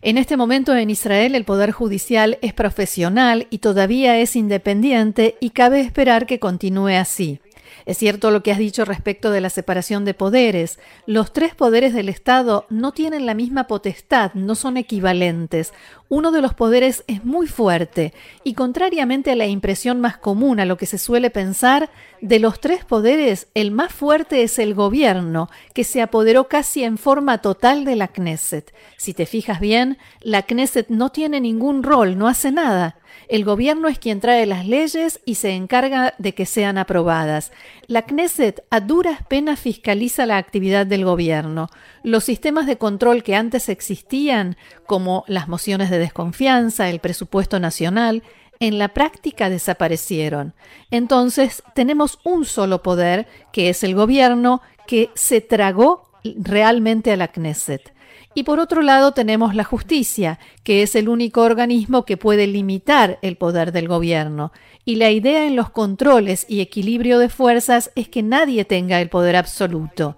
En 0.00 0.18
este 0.18 0.36
momento 0.36 0.76
en 0.76 0.90
Israel 0.90 1.34
el 1.34 1.44
Poder 1.44 1.70
Judicial 1.70 2.38
es 2.42 2.52
profesional 2.52 3.46
y 3.48 3.58
todavía 3.58 4.18
es 4.18 4.36
independiente 4.36 5.36
y 5.40 5.50
cabe 5.50 5.80
esperar 5.80 6.26
que 6.26 6.38
continúe 6.38 6.98
así. 6.98 7.40
Es 7.86 7.98
cierto 7.98 8.30
lo 8.30 8.42
que 8.42 8.50
has 8.50 8.58
dicho 8.58 8.84
respecto 8.84 9.30
de 9.30 9.40
la 9.40 9.50
separación 9.50 10.04
de 10.04 10.14
poderes. 10.14 10.78
Los 11.06 11.32
tres 11.32 11.54
poderes 11.54 11.92
del 11.92 12.08
Estado 12.08 12.66
no 12.70 12.92
tienen 12.92 13.26
la 13.26 13.34
misma 13.34 13.66
potestad, 13.66 14.32
no 14.34 14.54
son 14.54 14.76
equivalentes. 14.76 15.74
Uno 16.08 16.32
de 16.32 16.40
los 16.40 16.54
poderes 16.54 17.04
es 17.06 17.24
muy 17.24 17.46
fuerte 17.46 18.14
y 18.42 18.54
contrariamente 18.54 19.30
a 19.30 19.36
la 19.36 19.46
impresión 19.46 20.00
más 20.00 20.16
común, 20.16 20.60
a 20.60 20.64
lo 20.64 20.76
que 20.76 20.86
se 20.86 20.98
suele 20.98 21.28
pensar, 21.30 21.90
de 22.24 22.38
los 22.38 22.58
tres 22.58 22.86
poderes 22.86 23.48
el 23.52 23.70
más 23.70 23.92
fuerte 23.92 24.44
es 24.44 24.58
el 24.58 24.72
gobierno, 24.72 25.50
que 25.74 25.84
se 25.84 26.00
apoderó 26.00 26.48
casi 26.48 26.82
en 26.82 26.96
forma 26.96 27.42
total 27.42 27.84
de 27.84 27.96
la 27.96 28.08
Knesset. 28.08 28.74
Si 28.96 29.12
te 29.12 29.26
fijas 29.26 29.60
bien, 29.60 29.98
la 30.22 30.40
Knesset 30.40 30.88
no 30.88 31.10
tiene 31.10 31.38
ningún 31.38 31.82
rol, 31.82 32.16
no 32.16 32.26
hace 32.26 32.50
nada. 32.50 32.96
El 33.28 33.44
gobierno 33.44 33.88
es 33.88 33.98
quien 33.98 34.20
trae 34.20 34.46
las 34.46 34.66
leyes 34.66 35.20
y 35.26 35.34
se 35.34 35.50
encarga 35.50 36.14
de 36.16 36.32
que 36.32 36.46
sean 36.46 36.78
aprobadas. 36.78 37.52
La 37.88 38.02
Knesset 38.02 38.64
a 38.70 38.80
duras 38.80 39.20
penas 39.28 39.60
fiscaliza 39.60 40.24
la 40.24 40.38
actividad 40.38 40.86
del 40.86 41.04
gobierno. 41.04 41.68
Los 42.02 42.24
sistemas 42.24 42.66
de 42.66 42.78
control 42.78 43.22
que 43.22 43.36
antes 43.36 43.68
existían, 43.68 44.56
como 44.86 45.24
las 45.26 45.46
mociones 45.46 45.90
de 45.90 45.98
desconfianza, 45.98 46.88
el 46.88 47.00
presupuesto 47.00 47.60
nacional, 47.60 48.22
en 48.60 48.78
la 48.78 48.88
práctica 48.88 49.50
desaparecieron. 49.50 50.54
Entonces 50.90 51.62
tenemos 51.74 52.18
un 52.24 52.44
solo 52.44 52.82
poder, 52.82 53.26
que 53.52 53.68
es 53.68 53.84
el 53.84 53.94
gobierno, 53.94 54.62
que 54.86 55.10
se 55.14 55.40
tragó 55.40 56.10
realmente 56.36 57.12
a 57.12 57.16
la 57.16 57.28
Knesset. 57.28 57.92
Y 58.34 58.42
por 58.42 58.58
otro 58.58 58.82
lado 58.82 59.12
tenemos 59.12 59.54
la 59.54 59.64
justicia, 59.64 60.40
que 60.64 60.82
es 60.82 60.96
el 60.96 61.08
único 61.08 61.42
organismo 61.42 62.04
que 62.04 62.16
puede 62.16 62.46
limitar 62.48 63.18
el 63.22 63.36
poder 63.36 63.70
del 63.70 63.86
gobierno. 63.86 64.52
Y 64.84 64.96
la 64.96 65.10
idea 65.10 65.46
en 65.46 65.54
los 65.54 65.70
controles 65.70 66.44
y 66.48 66.60
equilibrio 66.60 67.18
de 67.18 67.28
fuerzas 67.28 67.92
es 67.94 68.08
que 68.08 68.22
nadie 68.22 68.64
tenga 68.64 69.00
el 69.00 69.08
poder 69.08 69.36
absoluto. 69.36 70.16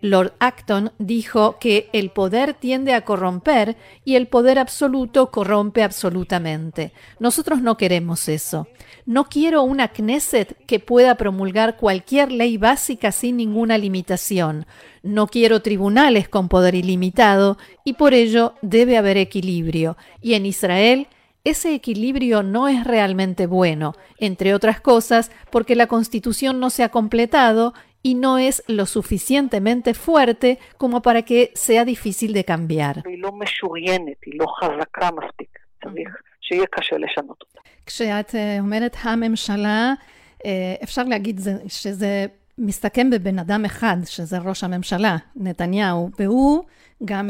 Lord 0.00 0.34
Acton 0.38 0.92
dijo 0.98 1.58
que 1.58 1.88
el 1.92 2.10
poder 2.10 2.54
tiende 2.54 2.94
a 2.94 3.04
corromper 3.04 3.76
y 4.04 4.14
el 4.14 4.28
poder 4.28 4.58
absoluto 4.58 5.30
corrompe 5.30 5.82
absolutamente. 5.82 6.92
Nosotros 7.18 7.60
no 7.62 7.76
queremos 7.76 8.28
eso. 8.28 8.68
No 9.06 9.24
quiero 9.24 9.62
una 9.62 9.88
Knesset 9.88 10.56
que 10.66 10.78
pueda 10.78 11.16
promulgar 11.16 11.76
cualquier 11.76 12.30
ley 12.30 12.58
básica 12.58 13.10
sin 13.10 13.36
ninguna 13.36 13.78
limitación. 13.78 14.66
No 15.02 15.26
quiero 15.26 15.62
tribunales 15.62 16.28
con 16.28 16.48
poder 16.48 16.74
ilimitado 16.74 17.58
y 17.84 17.94
por 17.94 18.14
ello 18.14 18.54
debe 18.62 18.98
haber 18.98 19.16
equilibrio. 19.16 19.96
Y 20.20 20.34
en 20.34 20.46
Israel 20.46 21.08
ese 21.44 21.72
equilibrio 21.72 22.42
no 22.42 22.68
es 22.68 22.84
realmente 22.84 23.46
bueno, 23.46 23.94
entre 24.18 24.54
otras 24.54 24.80
cosas 24.80 25.30
porque 25.50 25.76
la 25.76 25.86
constitución 25.86 26.60
no 26.60 26.68
se 26.68 26.82
ha 26.82 26.90
completado 26.90 27.74
y 28.02 28.14
no 28.14 28.38
es 28.38 28.62
lo 28.66 28.86
suficientemente 28.86 29.94
fuerte 29.94 30.58
como 30.76 31.02
para 31.02 31.22
que 31.22 31.50
sea 31.54 31.84
difícil 31.84 32.32
de 32.32 32.44
cambiar. 32.44 33.02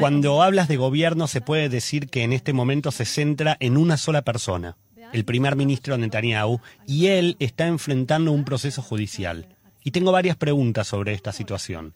Cuando 0.01 0.43
hablas 0.43 0.69
de 0.69 0.77
gobierno 0.77 1.27
se 1.27 1.41
puede 1.41 1.69
decir 1.69 2.09
que 2.09 2.23
en 2.23 2.33
este 2.33 2.53
momento 2.53 2.91
se 2.91 3.05
centra 3.05 3.57
en 3.61 3.77
una 3.77 3.97
sola 3.97 4.23
persona, 4.23 4.77
el 5.13 5.25
primer 5.25 5.57
ministro 5.57 5.99
Netanyahu, 5.99 6.61
y 6.87 7.09
él 7.09 7.37
está 7.39 7.67
enfrentando 7.67 8.33
un 8.33 8.45
proceso 8.45 8.83
judicial. 8.83 9.58
Y 9.89 9.91
tengo 9.91 10.13
varias 10.13 10.37
preguntas 10.37 10.87
sobre 10.87 11.15
esta 11.15 11.33
situación. 11.33 11.95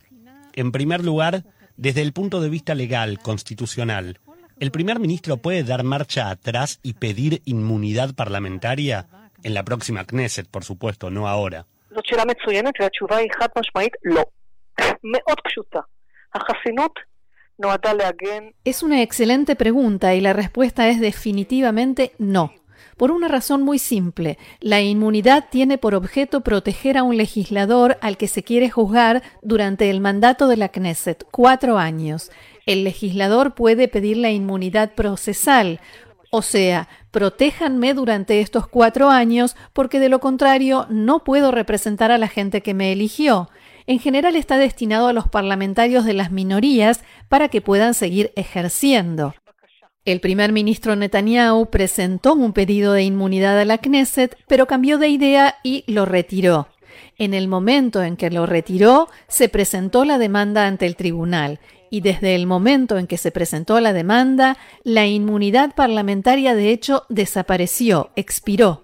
En 0.54 0.72
primer 0.72 1.04
lugar, 1.04 1.44
desde 1.76 2.00
el 2.00 2.14
punto 2.14 2.40
de 2.40 2.48
vista 2.48 2.74
legal, 2.74 3.18
constitucional, 3.18 4.18
¿el 4.58 4.70
primer 4.70 4.98
ministro 4.98 5.36
puede 5.36 5.62
dar 5.62 5.82
marcha 5.84 6.30
atrás 6.30 6.80
y 6.82 6.94
pedir 6.94 7.42
inmunidad 7.44 8.14
parlamentaria? 8.14 9.08
En 9.42 9.52
la 9.52 9.62
próxima 9.62 10.06
Knesset, 10.06 10.48
por 10.48 10.64
supuesto, 10.64 11.10
no 11.10 11.28
ahora. 11.28 11.66
Es 18.64 18.82
una 18.82 19.02
excelente 19.02 19.54
pregunta 19.54 20.14
y 20.14 20.22
la 20.22 20.32
respuesta 20.32 20.88
es 20.88 20.98
definitivamente 20.98 22.12
no 22.16 22.54
por 23.02 23.10
una 23.10 23.26
razón 23.26 23.62
muy 23.62 23.80
simple. 23.80 24.38
La 24.60 24.80
inmunidad 24.80 25.46
tiene 25.50 25.76
por 25.76 25.96
objeto 25.96 26.42
proteger 26.42 26.96
a 26.96 27.02
un 27.02 27.16
legislador 27.16 27.98
al 28.00 28.16
que 28.16 28.28
se 28.28 28.44
quiere 28.44 28.70
juzgar 28.70 29.24
durante 29.42 29.90
el 29.90 30.00
mandato 30.00 30.46
de 30.46 30.56
la 30.56 30.68
Knesset, 30.68 31.26
cuatro 31.32 31.78
años. 31.78 32.30
El 32.64 32.84
legislador 32.84 33.56
puede 33.56 33.88
pedir 33.88 34.18
la 34.18 34.30
inmunidad 34.30 34.92
procesal, 34.94 35.80
o 36.30 36.42
sea, 36.42 36.88
protéjanme 37.10 37.92
durante 37.92 38.40
estos 38.40 38.68
cuatro 38.68 39.10
años 39.10 39.56
porque 39.72 39.98
de 39.98 40.08
lo 40.08 40.20
contrario 40.20 40.86
no 40.88 41.24
puedo 41.24 41.50
representar 41.50 42.12
a 42.12 42.18
la 42.18 42.28
gente 42.28 42.60
que 42.60 42.72
me 42.72 42.92
eligió. 42.92 43.50
En 43.88 43.98
general 43.98 44.36
está 44.36 44.58
destinado 44.58 45.08
a 45.08 45.12
los 45.12 45.26
parlamentarios 45.26 46.04
de 46.04 46.14
las 46.14 46.30
minorías 46.30 47.02
para 47.28 47.48
que 47.48 47.60
puedan 47.60 47.94
seguir 47.94 48.30
ejerciendo. 48.36 49.34
El 50.04 50.18
primer 50.18 50.50
ministro 50.50 50.96
Netanyahu 50.96 51.70
presentó 51.70 52.34
un 52.34 52.52
pedido 52.52 52.92
de 52.92 53.04
inmunidad 53.04 53.60
a 53.60 53.64
la 53.64 53.78
Knesset, 53.78 54.36
pero 54.48 54.66
cambió 54.66 54.98
de 54.98 55.08
idea 55.08 55.56
y 55.62 55.84
lo 55.86 56.06
retiró. 56.06 56.66
En 57.18 57.34
el 57.34 57.46
momento 57.46 58.02
en 58.02 58.16
que 58.16 58.28
lo 58.28 58.46
retiró, 58.46 59.08
se 59.28 59.48
presentó 59.48 60.04
la 60.04 60.18
demanda 60.18 60.66
ante 60.66 60.86
el 60.86 60.96
tribunal 60.96 61.60
y 61.88 62.00
desde 62.00 62.34
el 62.34 62.48
momento 62.48 62.98
en 62.98 63.06
que 63.06 63.16
se 63.16 63.30
presentó 63.30 63.78
la 63.78 63.92
demanda, 63.92 64.56
la 64.82 65.06
inmunidad 65.06 65.72
parlamentaria 65.76 66.56
de 66.56 66.70
hecho 66.70 67.04
desapareció, 67.08 68.10
expiró. 68.16 68.82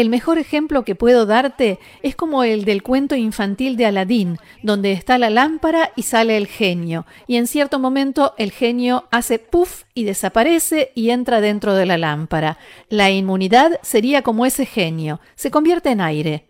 El 0.00 0.08
mejor 0.08 0.38
ejemplo 0.38 0.82
que 0.82 0.94
puedo 0.94 1.26
darte 1.26 1.78
es 2.02 2.16
como 2.16 2.42
el 2.42 2.64
del 2.64 2.82
cuento 2.82 3.16
infantil 3.16 3.76
de 3.76 3.84
Aladín, 3.84 4.38
donde 4.62 4.92
está 4.92 5.18
la 5.18 5.28
lámpara 5.28 5.92
y 5.94 6.04
sale 6.04 6.38
el 6.38 6.46
genio, 6.46 7.04
y 7.26 7.36
en 7.36 7.46
cierto 7.46 7.78
momento 7.78 8.32
el 8.38 8.50
genio 8.50 9.04
hace 9.10 9.38
puff 9.38 9.82
y 9.92 10.04
desaparece 10.04 10.90
y 10.94 11.10
entra 11.10 11.42
dentro 11.42 11.74
de 11.74 11.84
la 11.84 11.98
lámpara. 11.98 12.56
La 12.88 13.10
inmunidad 13.10 13.78
sería 13.82 14.22
como 14.22 14.46
ese 14.46 14.64
genio, 14.64 15.20
se 15.34 15.50
convierte 15.50 15.90
en 15.90 16.00
aire. 16.00 16.46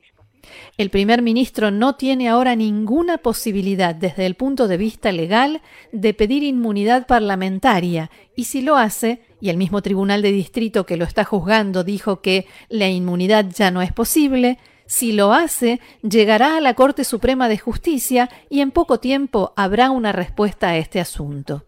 El 0.79 0.91
primer 0.91 1.21
ministro 1.21 1.73
no 1.73 1.97
tiene 1.97 2.29
ahora 2.29 2.55
ninguna 2.55 3.19
posibilidad 3.19 3.97
desde 3.97 4.27
el 4.27 4.37
punto 4.37 4.69
de 4.69 4.77
vista 4.77 5.11
legal 5.11 5.61
de 5.91 6.15
pedir 6.15 6.45
inmunidad 6.45 7.09
parlamentaria 7.09 8.13
y 8.37 8.45
si 8.45 8.63
lo 8.63 8.77
hace, 8.77 9.23
y 9.41 9.49
el 9.51 9.57
mismo 9.57 9.83
tribunal 9.83 10.23
de 10.23 10.33
distrito 10.33 10.87
que 10.87 10.97
lo 10.97 11.05
está 11.05 11.25
juzgando 11.25 11.85
dijo 11.85 12.21
que 12.21 12.47
la 12.69 12.89
inmunidad 12.89 13.47
ya 13.47 13.71
no 13.71 13.83
es 13.83 13.93
posible, 13.93 14.59
si 14.87 15.13
lo 15.13 15.33
hace, 15.33 15.81
llegará 16.03 16.57
a 16.57 16.61
la 16.61 16.75
Corte 16.75 17.05
Suprema 17.05 17.49
de 17.49 17.59
Justicia 17.59 18.29
y 18.49 18.61
en 18.61 18.71
poco 18.71 18.99
tiempo 18.99 19.53
habrá 19.57 19.91
una 19.91 20.13
respuesta 20.13 20.71
a 20.71 20.77
este 20.77 21.01
asunto. 21.01 21.65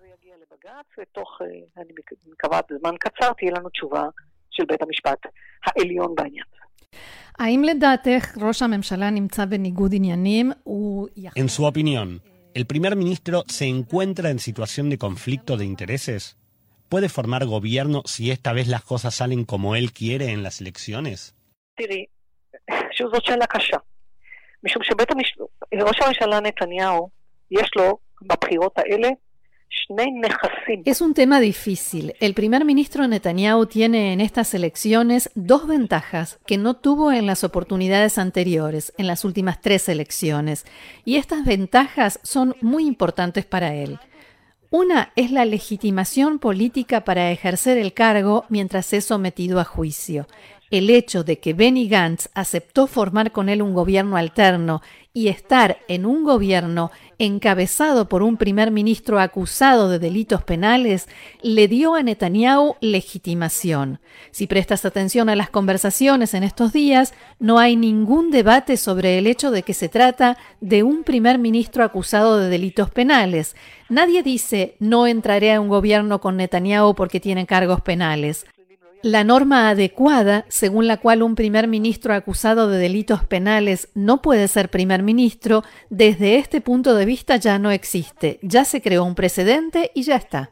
En 11.35 11.49
su 11.49 11.65
opinión, 11.65 12.23
¿El 12.55 12.67
primer 12.67 12.97
ministro 12.97 13.45
se 13.49 13.65
encuentra 13.65 14.29
en 14.29 14.39
situación 14.39 14.91
de 14.91 14.99
conflicto 14.99 15.57
de 15.57 15.65
intereses? 15.65 16.37
¿Puede 16.93 17.09
formar 17.09 17.47
gobierno 17.47 18.03
si 18.05 18.31
esta 18.31 18.53
vez 18.53 18.69
las 18.69 18.83
cosas 18.85 19.15
salen 19.15 19.47
como 19.47 19.77
él 19.77 19.93
quiere 19.95 20.31
en 20.31 20.43
las 20.43 20.61
elecciones? 20.61 21.35
Es 30.85 31.01
un 31.01 31.15
tema 31.15 31.41
difícil. 31.41 32.13
El 32.21 32.35
primer 32.35 32.67
ministro 32.67 33.09
Netanyahu 33.09 33.65
tiene 33.65 34.13
en 34.13 34.21
estas 34.21 34.53
elecciones 34.53 35.31
dos 35.35 35.67
ventajas 35.67 36.41
que 36.47 36.59
no 36.59 36.77
tuvo 36.77 37.11
en 37.11 37.25
las 37.25 37.43
oportunidades 37.43 38.19
anteriores, 38.19 38.93
en 38.99 39.07
las 39.07 39.25
últimas 39.25 39.63
tres 39.63 39.89
elecciones. 39.89 40.67
Y 41.07 41.17
estas 41.17 41.47
ventajas 41.47 42.21
son 42.23 42.55
muy 42.61 42.85
importantes 42.85 43.47
para 43.47 43.75
él. 43.75 43.99
Una 44.73 45.13
es 45.17 45.31
la 45.31 45.45
legitimación 45.45 46.39
política 46.39 47.05
para 47.05 47.31
ejercer 47.31 47.77
el 47.77 47.93
cargo 47.93 48.47
mientras 48.49 48.95
es 48.95 49.05
sometido 49.05 49.61
a 49.61 49.65
juicio 49.65 50.27
el 50.73 50.89
hecho 50.89 51.23
de 51.23 51.39
que 51.39 51.53
Benny 51.53 51.87
Gantz 51.87 52.31
aceptó 52.33 52.87
formar 52.87 53.31
con 53.31 53.51
él 53.51 53.61
un 53.61 53.75
gobierno 53.75 54.17
alterno 54.17 54.81
y 55.13 55.29
estar 55.29 55.77
en 55.87 56.07
un 56.07 56.25
gobierno 56.25 56.91
encabezado 57.19 58.09
por 58.09 58.23
un 58.23 58.39
primer 58.39 58.71
ministro 58.71 59.21
acusado 59.21 59.91
de 59.91 59.99
delitos 59.99 60.43
penales 60.43 61.09
le 61.43 61.69
dio 61.69 61.95
a 61.95 62.03
Netanyahu 62.03 62.77
legitimación. 62.81 64.01
Si 64.31 64.47
prestas 64.47 64.87
atención 64.87 65.29
a 65.29 65.37
las 65.37 65.51
conversaciones 65.51 66.33
en 66.33 66.43
estos 66.43 66.73
días, 66.73 67.13
no 67.39 67.59
hay 67.59 67.77
ningún 67.77 68.31
debate 68.31 68.79
sobre 68.79 69.19
el 69.19 69.27
hecho 69.27 69.51
de 69.51 69.65
que 69.65 69.75
se 69.75 69.91
trata 69.91 70.39
de 70.63 70.83
un 70.83 71.05
primer 71.05 71.39
ministro 71.39 71.85
acusado 71.85 72.39
de 72.39 72.49
delitos 72.49 72.91
penales. 72.91 73.57
Nadie 73.91 74.23
dice 74.23 74.77
no 74.79 75.07
entraré 75.07 75.53
a 75.53 75.61
un 75.61 75.69
gobierno 75.69 76.23
con 76.23 76.39
Netanyahu 76.39 76.95
porque 76.95 77.21
tiene 77.21 77.45
cargos 77.45 77.83
penales. 77.83 78.47
La 79.03 79.25
norma 79.25 79.69
adecuada, 79.69 80.45
según 80.49 80.87
la 80.87 80.99
cual 80.99 81.25
un 81.25 81.35
primer 81.35 81.67
ministro 81.67 82.15
acusado 82.15 82.69
de 82.69 82.79
delitos 82.79 83.25
penales 83.25 83.89
no 83.95 84.23
puede 84.23 84.47
ser 84.47 84.71
primer 84.71 85.03
ministro, 85.03 85.65
desde 85.91 86.37
este 86.37 86.61
punto 86.61 86.95
de 86.95 87.05
vista 87.05 87.35
ya 87.35 87.59
no 87.59 87.73
existe. 87.73 88.39
Ya 88.43 88.65
se 88.65 88.81
creó 88.81 89.03
un 89.03 89.17
precedente 89.17 89.91
y 89.93 90.03
ya 90.03 90.15
está. 90.15 90.51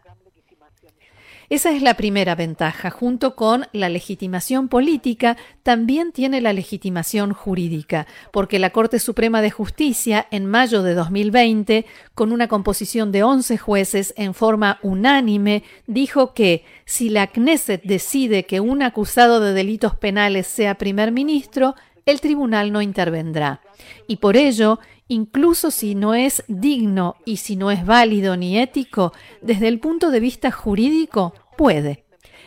Esa 1.50 1.72
es 1.72 1.82
la 1.82 1.94
primera 1.94 2.36
ventaja. 2.36 2.90
Junto 2.90 3.34
con 3.34 3.66
la 3.72 3.88
legitimación 3.88 4.68
política, 4.68 5.36
también 5.64 6.12
tiene 6.12 6.40
la 6.40 6.52
legitimación 6.52 7.32
jurídica, 7.32 8.06
porque 8.32 8.60
la 8.60 8.70
Corte 8.70 9.00
Suprema 9.00 9.42
de 9.42 9.50
Justicia, 9.50 10.28
en 10.30 10.46
mayo 10.46 10.84
de 10.84 10.94
2020, 10.94 11.86
con 12.14 12.30
una 12.30 12.46
composición 12.46 13.10
de 13.10 13.24
11 13.24 13.58
jueces 13.58 14.14
en 14.16 14.32
forma 14.32 14.78
unánime, 14.84 15.64
dijo 15.88 16.34
que 16.34 16.64
si 16.84 17.08
la 17.08 17.26
Knesset 17.26 17.82
decide 17.82 18.46
que 18.46 18.60
un 18.60 18.80
acusado 18.82 19.40
de 19.40 19.52
delitos 19.52 19.96
penales 19.96 20.46
sea 20.46 20.76
primer 20.76 21.10
ministro, 21.10 21.74
el 22.06 22.20
tribunal 22.20 22.70
no 22.70 22.80
intervendrá. 22.80 23.60
Y 24.06 24.16
por 24.16 24.36
ello, 24.36 24.78
incluso 25.08 25.72
si 25.72 25.94
no 25.96 26.14
es 26.14 26.44
digno 26.46 27.16
y 27.24 27.38
si 27.38 27.56
no 27.56 27.70
es 27.70 27.84
válido 27.84 28.36
ni 28.36 28.58
ético, 28.58 29.12
desde 29.42 29.68
el 29.68 29.80
punto 29.80 30.10
de 30.10 30.20
vista 30.20 30.50
jurídico, 30.50 31.34
puede. 31.60 32.06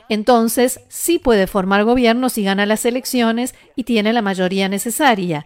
Entonces, 0.09 0.79
sí 0.87 1.19
puede 1.19 1.45
formar 1.45 1.83
gobierno 1.83 2.29
si 2.29 2.43
gana 2.43 2.65
las 2.65 2.83
elecciones 2.83 3.53
y 3.75 3.83
tiene 3.83 4.11
la 4.11 4.23
mayoría 4.23 4.67
necesaria. 4.69 5.45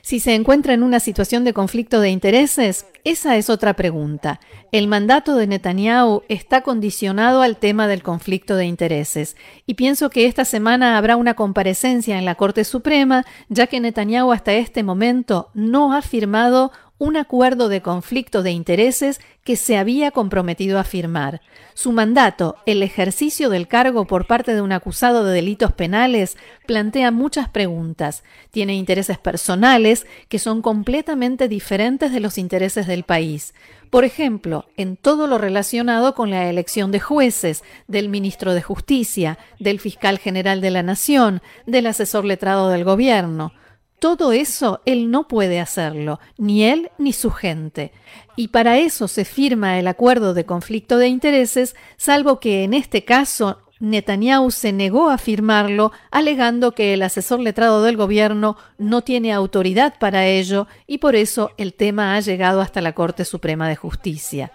Si 0.00 0.20
se 0.20 0.36
encuentra 0.36 0.74
en 0.74 0.84
una 0.84 1.00
situación 1.00 1.42
de 1.42 1.52
conflicto 1.52 2.00
de 2.00 2.10
intereses, 2.10 2.86
esa 3.02 3.36
es 3.36 3.50
otra 3.50 3.74
pregunta. 3.74 4.38
El 4.70 4.86
mandato 4.86 5.34
de 5.34 5.48
Netanyahu 5.48 6.22
está 6.28 6.60
condicionado 6.60 7.42
al 7.42 7.56
tema 7.56 7.88
del 7.88 8.04
conflicto 8.04 8.54
de 8.54 8.66
intereses, 8.66 9.36
y 9.66 9.74
pienso 9.74 10.08
que 10.08 10.26
esta 10.26 10.44
semana 10.44 10.96
habrá 10.96 11.16
una 11.16 11.34
comparecencia 11.34 12.16
en 12.16 12.24
la 12.24 12.36
Corte 12.36 12.62
Suprema, 12.62 13.26
ya 13.48 13.66
que 13.66 13.80
Netanyahu 13.80 14.30
hasta 14.30 14.52
este 14.52 14.84
momento 14.84 15.50
no 15.52 15.94
ha 15.94 16.02
firmado 16.02 16.70
un 17.00 17.16
acuerdo 17.16 17.70
de 17.70 17.80
conflicto 17.80 18.42
de 18.42 18.50
intereses 18.50 19.22
que 19.42 19.56
se 19.56 19.78
había 19.78 20.10
comprometido 20.10 20.78
a 20.78 20.84
firmar. 20.84 21.40
Su 21.72 21.92
mandato, 21.92 22.56
el 22.66 22.82
ejercicio 22.82 23.48
del 23.48 23.68
cargo 23.68 24.06
por 24.06 24.26
parte 24.26 24.54
de 24.54 24.60
un 24.60 24.70
acusado 24.70 25.24
de 25.24 25.32
delitos 25.32 25.72
penales, 25.72 26.36
plantea 26.66 27.10
muchas 27.10 27.48
preguntas. 27.48 28.22
Tiene 28.50 28.74
intereses 28.74 29.16
personales 29.16 30.06
que 30.28 30.38
son 30.38 30.60
completamente 30.60 31.48
diferentes 31.48 32.12
de 32.12 32.20
los 32.20 32.36
intereses 32.36 32.86
del 32.86 33.04
país. 33.04 33.54
Por 33.88 34.04
ejemplo, 34.04 34.66
en 34.76 34.98
todo 34.98 35.26
lo 35.26 35.38
relacionado 35.38 36.14
con 36.14 36.28
la 36.28 36.50
elección 36.50 36.92
de 36.92 37.00
jueces, 37.00 37.64
del 37.88 38.10
ministro 38.10 38.52
de 38.52 38.60
Justicia, 38.60 39.38
del 39.58 39.80
fiscal 39.80 40.18
general 40.18 40.60
de 40.60 40.70
la 40.70 40.82
Nación, 40.82 41.40
del 41.66 41.86
asesor 41.86 42.26
letrado 42.26 42.68
del 42.68 42.84
gobierno. 42.84 43.54
Todo 44.00 44.32
eso 44.32 44.80
él 44.86 45.10
no 45.10 45.28
puede 45.28 45.60
hacerlo, 45.60 46.20
ni 46.38 46.64
él 46.64 46.90
ni 46.98 47.12
su 47.12 47.30
gente. 47.30 47.92
Y 48.34 48.48
para 48.48 48.78
eso 48.78 49.08
se 49.08 49.26
firma 49.26 49.78
el 49.78 49.86
acuerdo 49.86 50.32
de 50.32 50.46
conflicto 50.46 50.96
de 50.96 51.08
intereses, 51.08 51.76
salvo 51.98 52.40
que 52.40 52.64
en 52.64 52.72
este 52.72 53.04
caso 53.04 53.58
Netanyahu 53.78 54.50
se 54.50 54.72
negó 54.72 55.10
a 55.10 55.18
firmarlo, 55.18 55.92
alegando 56.10 56.72
que 56.72 56.94
el 56.94 57.02
asesor 57.02 57.40
letrado 57.40 57.82
del 57.82 57.98
gobierno 57.98 58.56
no 58.78 59.02
tiene 59.02 59.34
autoridad 59.34 59.98
para 59.98 60.26
ello 60.26 60.66
y 60.86 60.98
por 60.98 61.14
eso 61.14 61.50
el 61.58 61.74
tema 61.74 62.14
ha 62.14 62.20
llegado 62.20 62.62
hasta 62.62 62.80
la 62.80 62.94
Corte 62.94 63.26
Suprema 63.26 63.68
de 63.68 63.76
Justicia. 63.76 64.52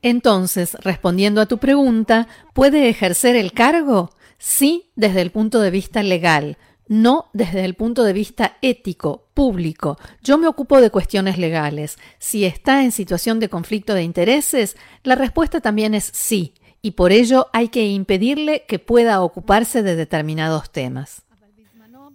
Entonces, 0.00 0.74
respondiendo 0.80 1.40
a 1.40 1.46
tu 1.46 1.58
pregunta, 1.58 2.28
¿puede 2.54 2.88
ejercer 2.88 3.34
el 3.34 3.52
cargo? 3.52 4.10
Sí, 4.38 4.92
desde 4.94 5.22
el 5.22 5.32
punto 5.32 5.60
de 5.60 5.70
vista 5.70 6.02
legal, 6.02 6.58
no 6.88 7.30
desde 7.32 7.64
el 7.64 7.74
punto 7.74 8.04
de 8.04 8.12
vista 8.12 8.56
ético, 8.62 9.28
público. 9.34 9.98
Yo 10.22 10.38
me 10.38 10.46
ocupo 10.46 10.80
de 10.80 10.90
cuestiones 10.90 11.38
legales. 11.38 11.98
Si 12.18 12.44
está 12.44 12.84
en 12.84 12.92
situación 12.92 13.40
de 13.40 13.48
conflicto 13.48 13.94
de 13.94 14.02
intereses, 14.02 14.76
la 15.02 15.14
respuesta 15.14 15.60
también 15.60 15.94
es 15.94 16.10
sí, 16.12 16.54
y 16.82 16.92
por 16.92 17.12
ello 17.12 17.48
hay 17.52 17.68
que 17.68 17.86
impedirle 17.86 18.64
que 18.68 18.78
pueda 18.78 19.22
ocuparse 19.22 19.82
de 19.82 19.96
determinados 19.96 20.70
temas. 20.70 21.22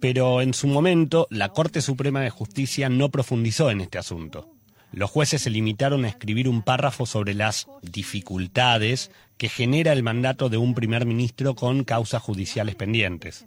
Pero 0.00 0.40
en 0.40 0.52
su 0.52 0.66
momento, 0.66 1.28
la 1.30 1.50
Corte 1.50 1.80
Suprema 1.80 2.20
de 2.22 2.30
Justicia 2.30 2.88
no 2.88 3.10
profundizó 3.10 3.70
en 3.70 3.80
este 3.80 3.98
asunto. 3.98 4.48
Los 4.90 5.10
jueces 5.10 5.42
se 5.42 5.50
limitaron 5.50 6.04
a 6.04 6.08
escribir 6.08 6.48
un 6.48 6.62
párrafo 6.62 7.06
sobre 7.06 7.34
las 7.34 7.66
dificultades 7.82 9.10
que 9.38 9.48
genera 9.48 9.92
el 9.92 10.02
mandato 10.02 10.48
de 10.48 10.58
un 10.58 10.74
primer 10.74 11.06
ministro 11.06 11.54
con 11.54 11.84
causas 11.84 12.22
judiciales 12.22 12.74
pendientes. 12.74 13.46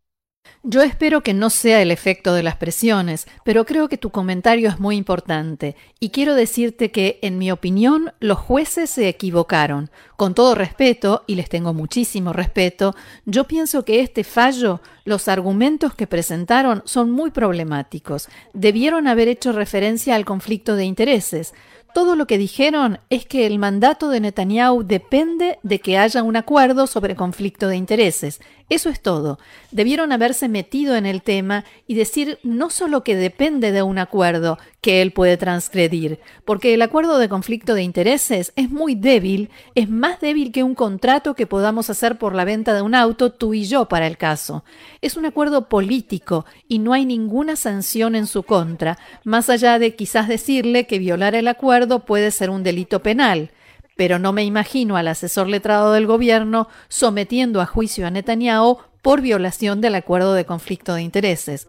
Yo 0.63 0.83
espero 0.83 1.21
que 1.21 1.33
no 1.33 1.49
sea 1.49 1.81
el 1.81 1.89
efecto 1.89 2.35
de 2.35 2.43
las 2.43 2.55
presiones, 2.55 3.27
pero 3.43 3.65
creo 3.65 3.89
que 3.89 3.97
tu 3.97 4.11
comentario 4.11 4.69
es 4.69 4.79
muy 4.79 4.95
importante 4.95 5.75
y 5.99 6.09
quiero 6.09 6.35
decirte 6.35 6.91
que, 6.91 7.17
en 7.23 7.39
mi 7.39 7.51
opinión, 7.51 8.13
los 8.19 8.37
jueces 8.37 8.91
se 8.91 9.09
equivocaron. 9.09 9.89
Con 10.17 10.35
todo 10.35 10.53
respeto, 10.53 11.23
y 11.25 11.33
les 11.33 11.49
tengo 11.49 11.73
muchísimo 11.73 12.31
respeto, 12.31 12.95
yo 13.25 13.45
pienso 13.45 13.85
que 13.85 14.01
este 14.01 14.23
fallo, 14.23 14.81
los 15.03 15.27
argumentos 15.27 15.95
que 15.95 16.05
presentaron 16.05 16.83
son 16.85 17.09
muy 17.09 17.31
problemáticos. 17.31 18.29
Debieron 18.53 19.07
haber 19.07 19.29
hecho 19.29 19.53
referencia 19.53 20.13
al 20.13 20.25
conflicto 20.25 20.75
de 20.75 20.85
intereses. 20.85 21.55
Todo 21.93 22.15
lo 22.15 22.25
que 22.25 22.37
dijeron 22.37 22.99
es 23.09 23.25
que 23.25 23.45
el 23.45 23.59
mandato 23.59 24.07
de 24.07 24.21
Netanyahu 24.21 24.83
depende 24.83 25.59
de 25.61 25.79
que 25.79 25.97
haya 25.97 26.23
un 26.23 26.37
acuerdo 26.37 26.87
sobre 26.87 27.17
conflicto 27.17 27.67
de 27.67 27.75
intereses. 27.75 28.39
Eso 28.71 28.87
es 28.87 29.01
todo. 29.01 29.37
Debieron 29.71 30.13
haberse 30.13 30.47
metido 30.47 30.95
en 30.95 31.05
el 31.05 31.23
tema 31.23 31.65
y 31.87 31.95
decir 31.95 32.39
no 32.41 32.69
solo 32.69 33.03
que 33.03 33.17
depende 33.17 33.73
de 33.73 33.83
un 33.83 33.97
acuerdo 33.97 34.59
que 34.79 35.01
él 35.01 35.11
puede 35.11 35.35
transgredir, 35.35 36.21
porque 36.45 36.73
el 36.73 36.81
acuerdo 36.81 37.19
de 37.19 37.27
conflicto 37.27 37.73
de 37.73 37.83
intereses 37.83 38.53
es 38.55 38.69
muy 38.69 38.95
débil, 38.95 39.49
es 39.75 39.89
más 39.89 40.21
débil 40.21 40.53
que 40.53 40.63
un 40.63 40.73
contrato 40.73 41.35
que 41.35 41.47
podamos 41.47 41.89
hacer 41.89 42.17
por 42.17 42.33
la 42.33 42.45
venta 42.45 42.73
de 42.73 42.81
un 42.81 42.95
auto 42.95 43.33
tú 43.33 43.53
y 43.53 43.65
yo 43.65 43.89
para 43.89 44.07
el 44.07 44.17
caso. 44.17 44.63
Es 45.01 45.17
un 45.17 45.25
acuerdo 45.25 45.67
político 45.67 46.45
y 46.69 46.79
no 46.79 46.93
hay 46.93 47.05
ninguna 47.05 47.57
sanción 47.57 48.15
en 48.15 48.25
su 48.25 48.43
contra, 48.43 48.97
más 49.25 49.49
allá 49.49 49.79
de 49.79 49.97
quizás 49.97 50.29
decirle 50.29 50.87
que 50.87 50.97
violar 50.97 51.35
el 51.35 51.49
acuerdo 51.49 52.05
puede 52.05 52.31
ser 52.31 52.49
un 52.49 52.63
delito 52.63 53.03
penal 53.03 53.51
pero 53.95 54.19
no 54.19 54.33
me 54.33 54.43
imagino 54.43 54.97
al 54.97 55.07
asesor 55.07 55.47
letrado 55.47 55.93
del 55.93 56.07
gobierno 56.07 56.67
sometiendo 56.87 57.61
a 57.61 57.65
juicio 57.65 58.07
a 58.07 58.11
Netanyahu 58.11 58.77
por 59.01 59.21
violación 59.21 59.81
del 59.81 59.95
acuerdo 59.95 60.33
de 60.33 60.45
conflicto 60.45 60.93
de 60.93 61.01
intereses. 61.01 61.67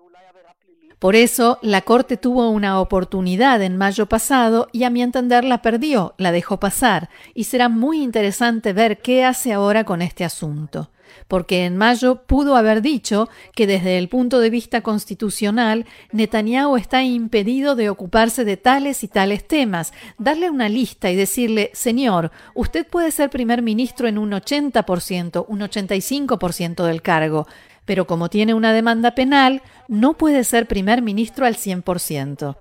Por 0.99 1.17
eso, 1.17 1.59
la 1.63 1.81
Corte 1.81 2.17
tuvo 2.17 2.49
una 2.51 2.81
oportunidad 2.81 3.61
en 3.63 3.77
mayo 3.77 4.07
pasado 4.07 4.69
y 4.71 4.85
a 4.85 4.91
mi 4.91 5.03
entender 5.03 5.43
la 5.43 5.61
perdió, 5.61 6.15
la 6.17 6.31
dejó 6.31 6.61
pasar, 6.61 7.11
y 7.35 7.45
será 7.45 7.69
muy 7.69 8.03
interesante 8.03 8.73
ver 8.73 8.99
qué 8.99 9.25
hace 9.25 9.53
ahora 9.53 9.83
con 9.83 10.01
este 10.01 10.25
asunto 10.25 10.91
porque 11.33 11.65
en 11.65 11.79
mayo 11.79 12.27
pudo 12.27 12.57
haber 12.57 12.83
dicho 12.83 13.31
que 13.55 13.67
desde 13.67 13.97
el 13.97 14.11
punto 14.11 14.39
de 14.39 14.51
vista 14.51 14.83
constitucional 14.83 15.87
Netanyahu 16.13 16.77
está 16.77 17.05
impedido 17.05 17.75
de 17.75 17.89
ocuparse 17.89 18.45
de 18.45 18.59
tales 18.59 19.03
y 19.03 19.09
tales 19.09 19.49
temas, 19.49 19.95
darle 20.19 20.51
una 20.51 20.69
lista 20.69 21.11
y 21.11 21.17
decirle, 21.17 21.71
señor, 21.73 22.33
usted 22.55 22.87
puede 22.87 23.11
ser 23.13 23.31
primer 23.31 23.63
ministro 23.63 24.09
en 24.09 24.19
un 24.19 24.33
80%, 24.33 25.47
un 25.49 25.61
85% 25.61 26.85
del 26.85 27.01
cargo, 27.01 27.47
pero 27.87 28.07
como 28.07 28.29
tiene 28.29 28.53
una 28.53 28.75
demanda 28.75 29.15
penal, 29.15 29.63
no 29.89 30.19
puede 30.19 30.45
ser 30.45 30.69
primer 30.69 31.01
ministro 31.01 31.47
al 31.47 31.57
100%. 31.57 32.57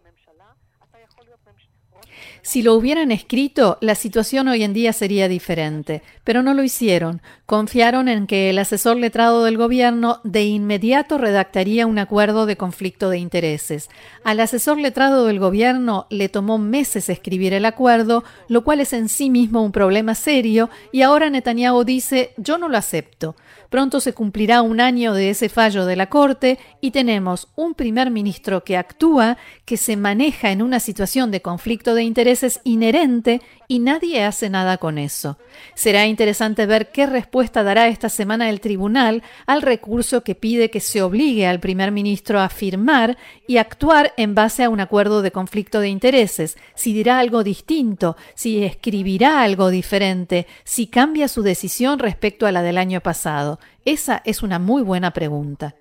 Si 2.43 2.63
lo 2.63 2.73
hubieran 2.73 3.11
escrito, 3.11 3.77
la 3.81 3.93
situación 3.93 4.47
hoy 4.47 4.63
en 4.63 4.73
día 4.73 4.93
sería 4.93 5.27
diferente, 5.27 6.01
pero 6.23 6.41
no 6.41 6.55
lo 6.55 6.63
hicieron. 6.63 7.21
Confiaron 7.45 8.07
en 8.07 8.25
que 8.25 8.49
el 8.49 8.57
asesor 8.57 8.97
letrado 8.97 9.43
del 9.43 9.57
gobierno 9.57 10.21
de 10.23 10.45
inmediato 10.45 11.19
redactaría 11.19 11.85
un 11.85 11.99
acuerdo 11.99 12.47
de 12.47 12.57
conflicto 12.57 13.11
de 13.11 13.19
intereses. 13.19 13.89
Al 14.23 14.39
asesor 14.39 14.79
letrado 14.79 15.27
del 15.27 15.37
gobierno 15.37 16.07
le 16.09 16.29
tomó 16.29 16.57
meses 16.57 17.09
escribir 17.09 17.53
el 17.53 17.65
acuerdo, 17.65 18.23
lo 18.47 18.63
cual 18.63 18.79
es 18.79 18.93
en 18.93 19.07
sí 19.07 19.29
mismo 19.29 19.63
un 19.63 19.71
problema 19.71 20.15
serio, 20.15 20.71
y 20.91 21.03
ahora 21.03 21.29
Netanyahu 21.29 21.83
dice 21.83 22.33
yo 22.37 22.57
no 22.57 22.69
lo 22.69 22.77
acepto. 22.77 23.35
Pronto 23.71 24.01
se 24.01 24.11
cumplirá 24.11 24.61
un 24.63 24.81
año 24.81 25.13
de 25.13 25.29
ese 25.29 25.47
fallo 25.47 25.85
de 25.85 25.95
la 25.95 26.09
Corte 26.09 26.59
y 26.81 26.91
tenemos 26.91 27.47
un 27.55 27.73
primer 27.73 28.11
ministro 28.11 28.65
que 28.65 28.75
actúa, 28.75 29.37
que 29.63 29.77
se 29.77 29.95
maneja 29.95 30.51
en 30.51 30.61
una 30.61 30.81
situación 30.81 31.31
de 31.31 31.41
conflicto 31.41 31.95
de 31.95 32.03
intereses 32.03 32.59
inherente 32.65 33.39
y 33.69 33.79
nadie 33.79 34.25
hace 34.25 34.49
nada 34.49 34.77
con 34.77 34.97
eso. 34.97 35.37
Será 35.73 36.05
interesante 36.05 36.65
ver 36.65 36.91
qué 36.91 37.05
respuesta 37.05 37.63
dará 37.63 37.87
esta 37.87 38.09
semana 38.09 38.49
el 38.49 38.59
tribunal 38.59 39.23
al 39.45 39.61
recurso 39.61 40.21
que 40.21 40.35
pide 40.35 40.69
que 40.69 40.81
se 40.81 41.01
obligue 41.01 41.47
al 41.47 41.61
primer 41.61 41.93
ministro 41.93 42.41
a 42.41 42.49
firmar 42.49 43.17
y 43.47 43.55
actuar 43.55 44.13
en 44.17 44.35
base 44.35 44.65
a 44.65 44.69
un 44.69 44.81
acuerdo 44.81 45.21
de 45.21 45.31
conflicto 45.31 45.79
de 45.79 45.87
intereses, 45.87 46.57
si 46.75 46.91
dirá 46.91 47.19
algo 47.19 47.45
distinto, 47.45 48.17
si 48.35 48.65
escribirá 48.65 49.41
algo 49.41 49.69
diferente, 49.69 50.45
si 50.65 50.87
cambia 50.87 51.29
su 51.29 51.41
decisión 51.41 51.99
respecto 51.99 52.45
a 52.45 52.51
la 52.51 52.63
del 52.63 52.77
año 52.77 52.99
pasado. 52.99 53.60
Esa 53.85 54.21
es 54.25 54.43
una 54.43 54.59
muy 54.59 54.83
buena 54.83 55.11
pregunta. 55.11 55.75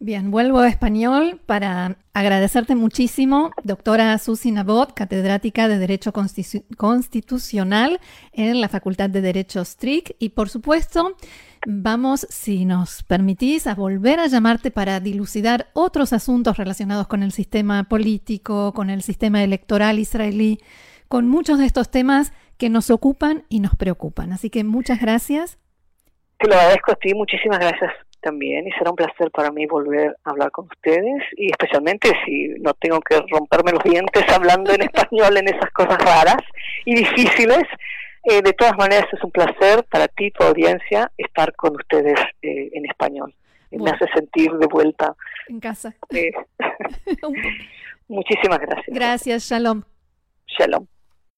Bien, 0.00 0.30
vuelvo 0.30 0.60
a 0.60 0.68
español 0.68 1.40
para 1.44 1.96
agradecerte 2.14 2.76
muchísimo, 2.76 3.50
doctora 3.64 4.16
Susi 4.18 4.52
Nabot, 4.52 4.94
catedrática 4.94 5.66
de 5.66 5.78
Derecho 5.78 6.12
Constitucional 6.12 7.98
en 8.30 8.60
la 8.60 8.68
Facultad 8.68 9.10
de 9.10 9.20
Derecho 9.22 9.64
STRIC. 9.64 10.14
Y 10.20 10.28
por 10.28 10.50
supuesto, 10.50 11.16
vamos, 11.66 12.28
si 12.30 12.64
nos 12.64 13.02
permitís, 13.02 13.66
a 13.66 13.74
volver 13.74 14.20
a 14.20 14.28
llamarte 14.28 14.70
para 14.70 15.00
dilucidar 15.00 15.66
otros 15.72 16.12
asuntos 16.12 16.58
relacionados 16.58 17.08
con 17.08 17.24
el 17.24 17.32
sistema 17.32 17.82
político, 17.88 18.72
con 18.74 18.90
el 18.90 19.02
sistema 19.02 19.42
electoral 19.42 19.98
israelí, 19.98 20.60
con 21.08 21.26
muchos 21.26 21.58
de 21.58 21.66
estos 21.66 21.90
temas 21.90 22.32
que 22.56 22.70
nos 22.70 22.90
ocupan 22.90 23.46
y 23.48 23.58
nos 23.58 23.74
preocupan. 23.74 24.32
Así 24.32 24.48
que 24.48 24.62
muchas 24.62 25.00
gracias. 25.00 25.58
Te 26.38 26.46
lo 26.46 26.54
agradezco 26.54 26.94
ti, 26.94 27.14
muchísimas 27.14 27.58
gracias 27.58 27.90
también 28.20 28.66
y 28.66 28.72
será 28.72 28.90
un 28.90 28.96
placer 28.96 29.30
para 29.30 29.50
mí 29.50 29.66
volver 29.66 30.16
a 30.24 30.30
hablar 30.30 30.50
con 30.50 30.66
ustedes 30.66 31.22
y 31.36 31.50
especialmente 31.50 32.12
si 32.24 32.48
no 32.60 32.74
tengo 32.74 33.00
que 33.00 33.20
romperme 33.30 33.72
los 33.72 33.82
dientes 33.82 34.24
hablando 34.32 34.72
en 34.72 34.82
español 34.88 35.36
en 35.36 35.48
esas 35.48 35.70
cosas 35.72 35.98
raras 35.98 36.42
y 36.84 36.94
difíciles. 36.94 37.64
Eh, 38.24 38.42
de 38.42 38.52
todas 38.52 38.76
maneras 38.76 39.06
es 39.12 39.22
un 39.24 39.30
placer 39.30 39.84
para 39.90 40.08
ti, 40.08 40.30
tu 40.32 40.44
audiencia, 40.44 41.10
estar 41.16 41.54
con 41.54 41.76
ustedes 41.76 42.18
eh, 42.42 42.70
en 42.72 42.84
español. 42.84 43.34
Me 43.70 43.90
hace 43.90 44.06
sentir 44.14 44.50
de 44.52 44.66
vuelta. 44.66 45.14
En 45.48 45.60
casa. 45.60 45.94
muchísimas 48.08 48.58
gracias. 48.58 48.86
Gracias, 48.88 49.42
shalom. 49.48 49.82
Shalom. 50.46 50.86